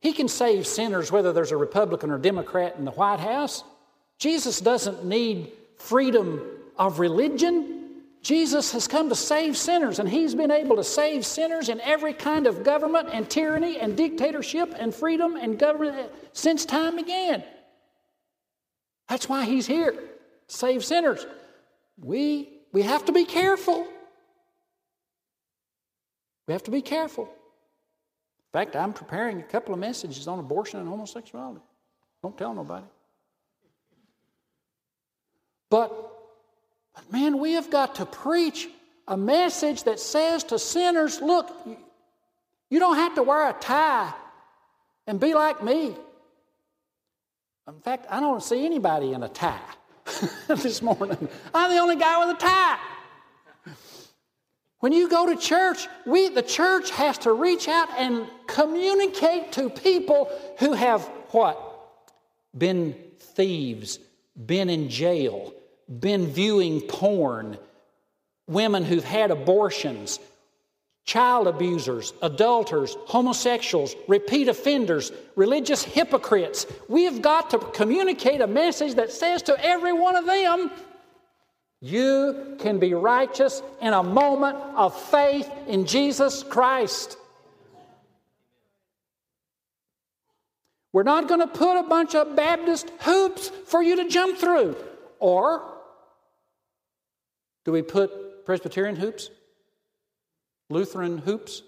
He 0.00 0.12
can 0.12 0.28
save 0.28 0.66
sinners 0.66 1.10
whether 1.10 1.32
there's 1.32 1.50
a 1.50 1.56
Republican 1.56 2.10
or 2.10 2.18
Democrat 2.18 2.76
in 2.78 2.84
the 2.84 2.90
White 2.90 3.20
House. 3.20 3.64
Jesus 4.18 4.60
doesn't 4.60 5.04
need 5.04 5.50
freedom 5.78 6.42
of 6.76 6.98
religion. 6.98 7.73
Jesus 8.24 8.72
has 8.72 8.88
come 8.88 9.10
to 9.10 9.14
save 9.14 9.54
sinners, 9.54 9.98
and 9.98 10.08
He's 10.08 10.34
been 10.34 10.50
able 10.50 10.76
to 10.76 10.82
save 10.82 11.26
sinners 11.26 11.68
in 11.68 11.78
every 11.82 12.14
kind 12.14 12.46
of 12.46 12.64
government 12.64 13.10
and 13.12 13.28
tyranny 13.28 13.78
and 13.78 13.98
dictatorship 13.98 14.74
and 14.78 14.94
freedom 14.94 15.36
and 15.36 15.58
government 15.58 16.10
since 16.32 16.64
time 16.64 16.96
began. 16.96 17.44
That's 19.10 19.28
why 19.28 19.44
He's 19.44 19.66
here, 19.66 19.94
save 20.48 20.82
sinners. 20.82 21.26
We, 22.02 22.48
we 22.72 22.80
have 22.80 23.04
to 23.04 23.12
be 23.12 23.26
careful. 23.26 23.86
We 26.48 26.52
have 26.52 26.62
to 26.62 26.70
be 26.70 26.80
careful. 26.80 27.24
In 27.24 28.58
fact, 28.58 28.74
I'm 28.74 28.94
preparing 28.94 29.40
a 29.40 29.44
couple 29.44 29.74
of 29.74 29.80
messages 29.80 30.26
on 30.28 30.38
abortion 30.38 30.80
and 30.80 30.88
homosexuality. 30.88 31.60
Don't 32.22 32.38
tell 32.38 32.54
nobody. 32.54 32.86
But 35.68 36.13
but 36.94 37.12
man, 37.12 37.38
we 37.38 37.52
have 37.52 37.70
got 37.70 37.96
to 37.96 38.06
preach 38.06 38.68
a 39.06 39.16
message 39.16 39.84
that 39.84 40.00
says 40.00 40.44
to 40.44 40.58
sinners, 40.58 41.20
look, 41.20 41.50
you 42.70 42.78
don't 42.78 42.96
have 42.96 43.14
to 43.16 43.22
wear 43.22 43.48
a 43.48 43.52
tie 43.52 44.12
and 45.06 45.20
be 45.20 45.34
like 45.34 45.62
me. 45.62 45.94
In 47.66 47.80
fact, 47.80 48.06
I 48.10 48.20
don't 48.20 48.42
see 48.42 48.64
anybody 48.64 49.12
in 49.12 49.22
a 49.22 49.28
tie 49.28 49.58
this 50.48 50.82
morning. 50.82 51.28
I'm 51.54 51.70
the 51.70 51.78
only 51.78 51.96
guy 51.96 52.24
with 52.24 52.36
a 52.36 52.38
tie. 52.38 52.78
When 54.80 54.92
you 54.92 55.08
go 55.08 55.26
to 55.26 55.36
church, 55.36 55.88
we, 56.04 56.28
the 56.28 56.42
church 56.42 56.90
has 56.90 57.16
to 57.18 57.32
reach 57.32 57.68
out 57.68 57.88
and 57.96 58.26
communicate 58.46 59.52
to 59.52 59.70
people 59.70 60.30
who 60.58 60.74
have 60.74 61.02
what? 61.30 61.58
Been 62.56 62.94
thieves, 63.18 63.98
been 64.36 64.68
in 64.68 64.90
jail, 64.90 65.54
been 65.88 66.26
viewing 66.26 66.80
porn, 66.82 67.58
women 68.46 68.84
who've 68.84 69.04
had 69.04 69.30
abortions, 69.30 70.18
child 71.04 71.46
abusers, 71.46 72.12
adulterers, 72.22 72.96
homosexuals, 73.06 73.94
repeat 74.08 74.48
offenders, 74.48 75.12
religious 75.36 75.82
hypocrites. 75.82 76.66
We 76.88 77.04
have 77.04 77.20
got 77.20 77.50
to 77.50 77.58
communicate 77.58 78.40
a 78.40 78.46
message 78.46 78.94
that 78.94 79.12
says 79.12 79.42
to 79.42 79.64
every 79.64 79.92
one 79.92 80.16
of 80.16 80.26
them, 80.26 80.70
you 81.80 82.56
can 82.60 82.78
be 82.78 82.94
righteous 82.94 83.62
in 83.82 83.92
a 83.92 84.02
moment 84.02 84.56
of 84.74 84.98
faith 85.10 85.50
in 85.66 85.84
Jesus 85.84 86.42
Christ. 86.42 87.18
We're 90.94 91.02
not 91.02 91.28
going 91.28 91.40
to 91.40 91.46
put 91.46 91.76
a 91.76 91.82
bunch 91.82 92.14
of 92.14 92.36
Baptist 92.36 92.88
hoops 93.00 93.50
for 93.66 93.82
you 93.82 93.96
to 93.96 94.08
jump 94.08 94.38
through. 94.38 94.76
Or 95.18 95.73
do 97.64 97.72
we 97.72 97.82
put 97.82 98.44
Presbyterian 98.44 98.96
hoops? 98.96 99.30
Lutheran 100.70 101.18
hoops? 101.18 101.62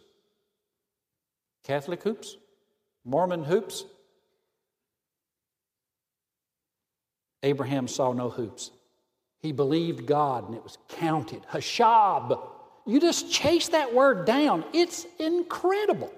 Catholic 1.65 2.03
hoops? 2.03 2.37
Mormon 3.05 3.45
hoops? 3.45 3.85
Abraham 7.43 7.89
saw 7.89 8.13
no 8.13 8.29
hoops. 8.29 8.71
He 9.39 9.53
believed 9.53 10.07
God 10.07 10.49
and 10.49 10.57
it 10.57 10.65
was 10.65 10.79
counted. 10.89 11.43
Hashab. 11.53 12.41
You 12.87 13.01
just 13.01 13.31
chase 13.31 13.69
that 13.69 13.95
word 13.95 14.27
down. 14.27 14.65
It's 14.73 15.07
incredible. 15.19 16.13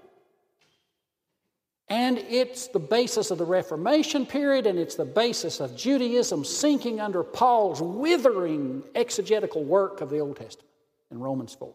And 1.91 2.19
it's 2.19 2.69
the 2.69 2.79
basis 2.79 3.31
of 3.31 3.39
the 3.39 3.47
Reformation 3.47 4.27
period, 4.27 4.67
and 4.67 4.79
it's 4.79 4.95
the 4.95 5.07
basis 5.07 5.59
of 5.59 5.75
Judaism 5.75 6.45
sinking 6.45 7.01
under 7.01 7.23
Paul's 7.23 7.81
withering 7.81 8.83
exegetical 8.95 9.65
work 9.65 10.03
of 10.03 10.11
the 10.11 10.19
Old 10.19 10.37
Testament 10.37 10.69
in 11.11 11.19
Romans 11.19 11.55
4. 11.55 11.73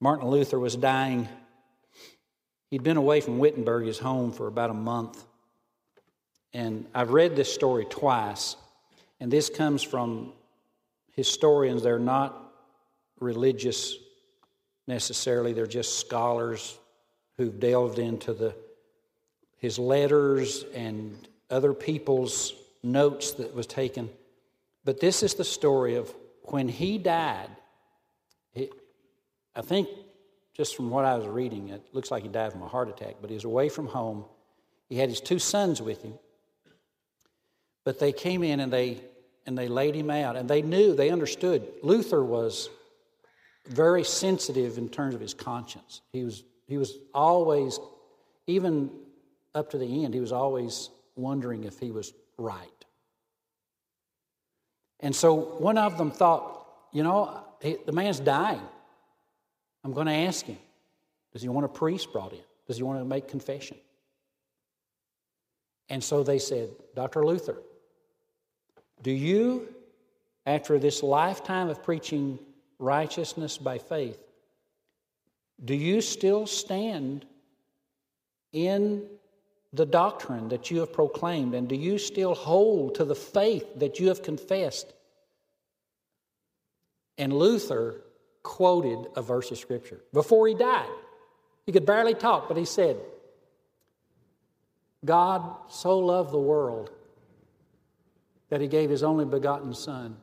Martin 0.00 0.28
Luther 0.28 0.58
was 0.58 0.74
dying. 0.74 1.28
He'd 2.70 2.82
been 2.82 2.96
away 2.96 3.20
from 3.20 3.38
Wittenberg, 3.38 3.86
his 3.86 3.98
home, 3.98 4.32
for 4.32 4.48
about 4.48 4.70
a 4.70 4.74
month. 4.74 5.24
And 6.52 6.86
I've 6.92 7.10
read 7.10 7.36
this 7.36 7.52
story 7.52 7.84
twice, 7.84 8.56
and 9.20 9.30
this 9.30 9.48
comes 9.48 9.82
from 9.82 10.32
historians. 11.14 11.82
They're 11.82 11.98
not 12.00 12.52
religious 13.20 13.96
necessarily, 14.88 15.52
they're 15.52 15.66
just 15.66 16.00
scholars 16.00 16.78
who've 17.36 17.60
delved 17.60 17.98
into 17.98 18.32
the, 18.32 18.54
his 19.58 19.78
letters 19.78 20.64
and 20.74 21.28
other 21.50 21.72
people's 21.72 22.54
notes 22.82 23.32
that 23.32 23.54
was 23.54 23.66
taken. 23.66 24.10
But 24.84 25.00
this 25.00 25.22
is 25.22 25.34
the 25.34 25.44
story 25.44 25.96
of 25.96 26.12
when 26.44 26.68
he 26.68 26.98
died. 26.98 27.50
I 28.56 29.60
think, 29.60 29.88
just 30.54 30.74
from 30.74 30.90
what 30.90 31.04
I 31.04 31.16
was 31.16 31.26
reading, 31.26 31.68
it 31.68 31.82
looks 31.92 32.10
like 32.10 32.22
he 32.22 32.28
died 32.28 32.52
from 32.52 32.62
a 32.62 32.68
heart 32.68 32.88
attack, 32.88 33.16
but 33.20 33.30
he 33.30 33.34
was 33.34 33.44
away 33.44 33.68
from 33.68 33.86
home. 33.86 34.24
He 34.88 34.96
had 34.96 35.08
his 35.08 35.20
two 35.20 35.38
sons 35.38 35.82
with 35.82 36.02
him. 36.02 36.14
But 37.84 37.98
they 37.98 38.12
came 38.12 38.42
in 38.42 38.60
and 38.60 38.72
they 38.72 39.00
and 39.46 39.56
they 39.56 39.68
laid 39.68 39.94
him 39.94 40.10
out 40.10 40.36
and 40.36 40.48
they 40.48 40.60
knew, 40.60 40.94
they 40.94 41.08
understood. 41.08 41.66
Luther 41.82 42.22
was 42.22 42.68
very 43.68 44.04
sensitive 44.04 44.78
in 44.78 44.88
terms 44.88 45.14
of 45.14 45.20
his 45.20 45.34
conscience. 45.34 46.00
He 46.12 46.24
was, 46.24 46.44
he 46.66 46.78
was 46.78 46.98
always, 47.14 47.78
even 48.46 48.90
up 49.54 49.70
to 49.70 49.78
the 49.78 50.04
end, 50.04 50.14
he 50.14 50.20
was 50.20 50.32
always 50.32 50.90
wondering 51.16 51.64
if 51.64 51.78
he 51.78 51.90
was 51.90 52.12
right. 52.36 52.84
And 55.00 55.14
so 55.14 55.34
one 55.34 55.78
of 55.78 55.98
them 55.98 56.10
thought, 56.10 56.66
you 56.92 57.02
know, 57.02 57.44
the 57.60 57.92
man's 57.92 58.20
dying. 58.20 58.62
I'm 59.84 59.92
going 59.92 60.06
to 60.06 60.12
ask 60.12 60.46
him, 60.46 60.58
does 61.32 61.42
he 61.42 61.48
want 61.48 61.64
a 61.64 61.68
priest 61.68 62.12
brought 62.12 62.32
in? 62.32 62.40
Does 62.66 62.76
he 62.76 62.82
want 62.82 62.98
to 63.00 63.04
make 63.04 63.28
confession? 63.28 63.76
And 65.88 66.02
so 66.02 66.22
they 66.22 66.38
said, 66.38 66.70
Dr. 66.94 67.24
Luther, 67.24 67.58
do 69.02 69.10
you, 69.10 69.68
after 70.46 70.78
this 70.78 71.02
lifetime 71.02 71.68
of 71.68 71.82
preaching 71.82 72.38
righteousness 72.78 73.58
by 73.58 73.78
faith, 73.78 74.18
do 75.64 75.74
you 75.74 76.00
still 76.00 76.46
stand 76.46 77.26
in 78.52 79.04
the 79.72 79.86
doctrine 79.86 80.48
that 80.48 80.70
you 80.70 80.80
have 80.80 80.92
proclaimed? 80.92 81.54
And 81.54 81.68
do 81.68 81.74
you 81.74 81.98
still 81.98 82.34
hold 82.34 82.94
to 82.96 83.04
the 83.04 83.14
faith 83.14 83.66
that 83.76 83.98
you 83.98 84.08
have 84.08 84.22
confessed? 84.22 84.92
And 87.18 87.32
Luther 87.32 88.02
quoted 88.42 89.10
a 89.16 89.22
verse 89.22 89.50
of 89.50 89.58
Scripture 89.58 90.00
before 90.12 90.46
he 90.46 90.54
died. 90.54 90.88
He 91.66 91.72
could 91.72 91.84
barely 91.84 92.14
talk, 92.14 92.48
but 92.48 92.56
he 92.56 92.64
said, 92.64 92.96
God 95.04 95.42
so 95.68 95.98
loved 95.98 96.32
the 96.32 96.38
world 96.38 96.90
that 98.48 98.60
he 98.60 98.68
gave 98.68 98.88
his 98.88 99.02
only 99.02 99.24
begotten 99.24 99.74
Son, 99.74 100.16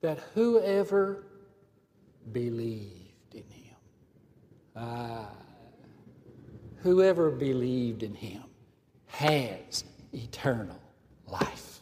that 0.00 0.18
whoever 0.34 1.24
believed 2.32 3.34
in 3.34 3.44
him. 3.50 3.76
Ah, 4.76 5.30
whoever 6.82 7.30
believed 7.30 8.02
in 8.02 8.14
him 8.14 8.44
has 9.06 9.84
eternal 10.12 10.80
life. 11.26 11.80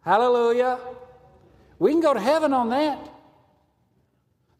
Hallelujah. 0.00 0.78
We 1.78 1.92
can 1.92 2.00
go 2.00 2.14
to 2.14 2.20
heaven 2.20 2.52
on 2.52 2.70
that. 2.70 2.98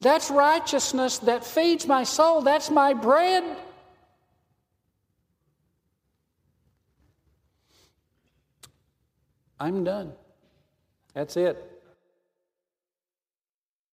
That's 0.01 0.31
righteousness 0.31 1.19
that 1.19 1.45
feeds 1.45 1.87
my 1.87 2.05
soul. 2.05 2.43
That's 2.43 2.71
my 2.71 2.95
bread. 2.95 3.45
I'm 9.59 9.83
done. 9.83 10.13
That's 11.15 11.37
it. 11.37 11.68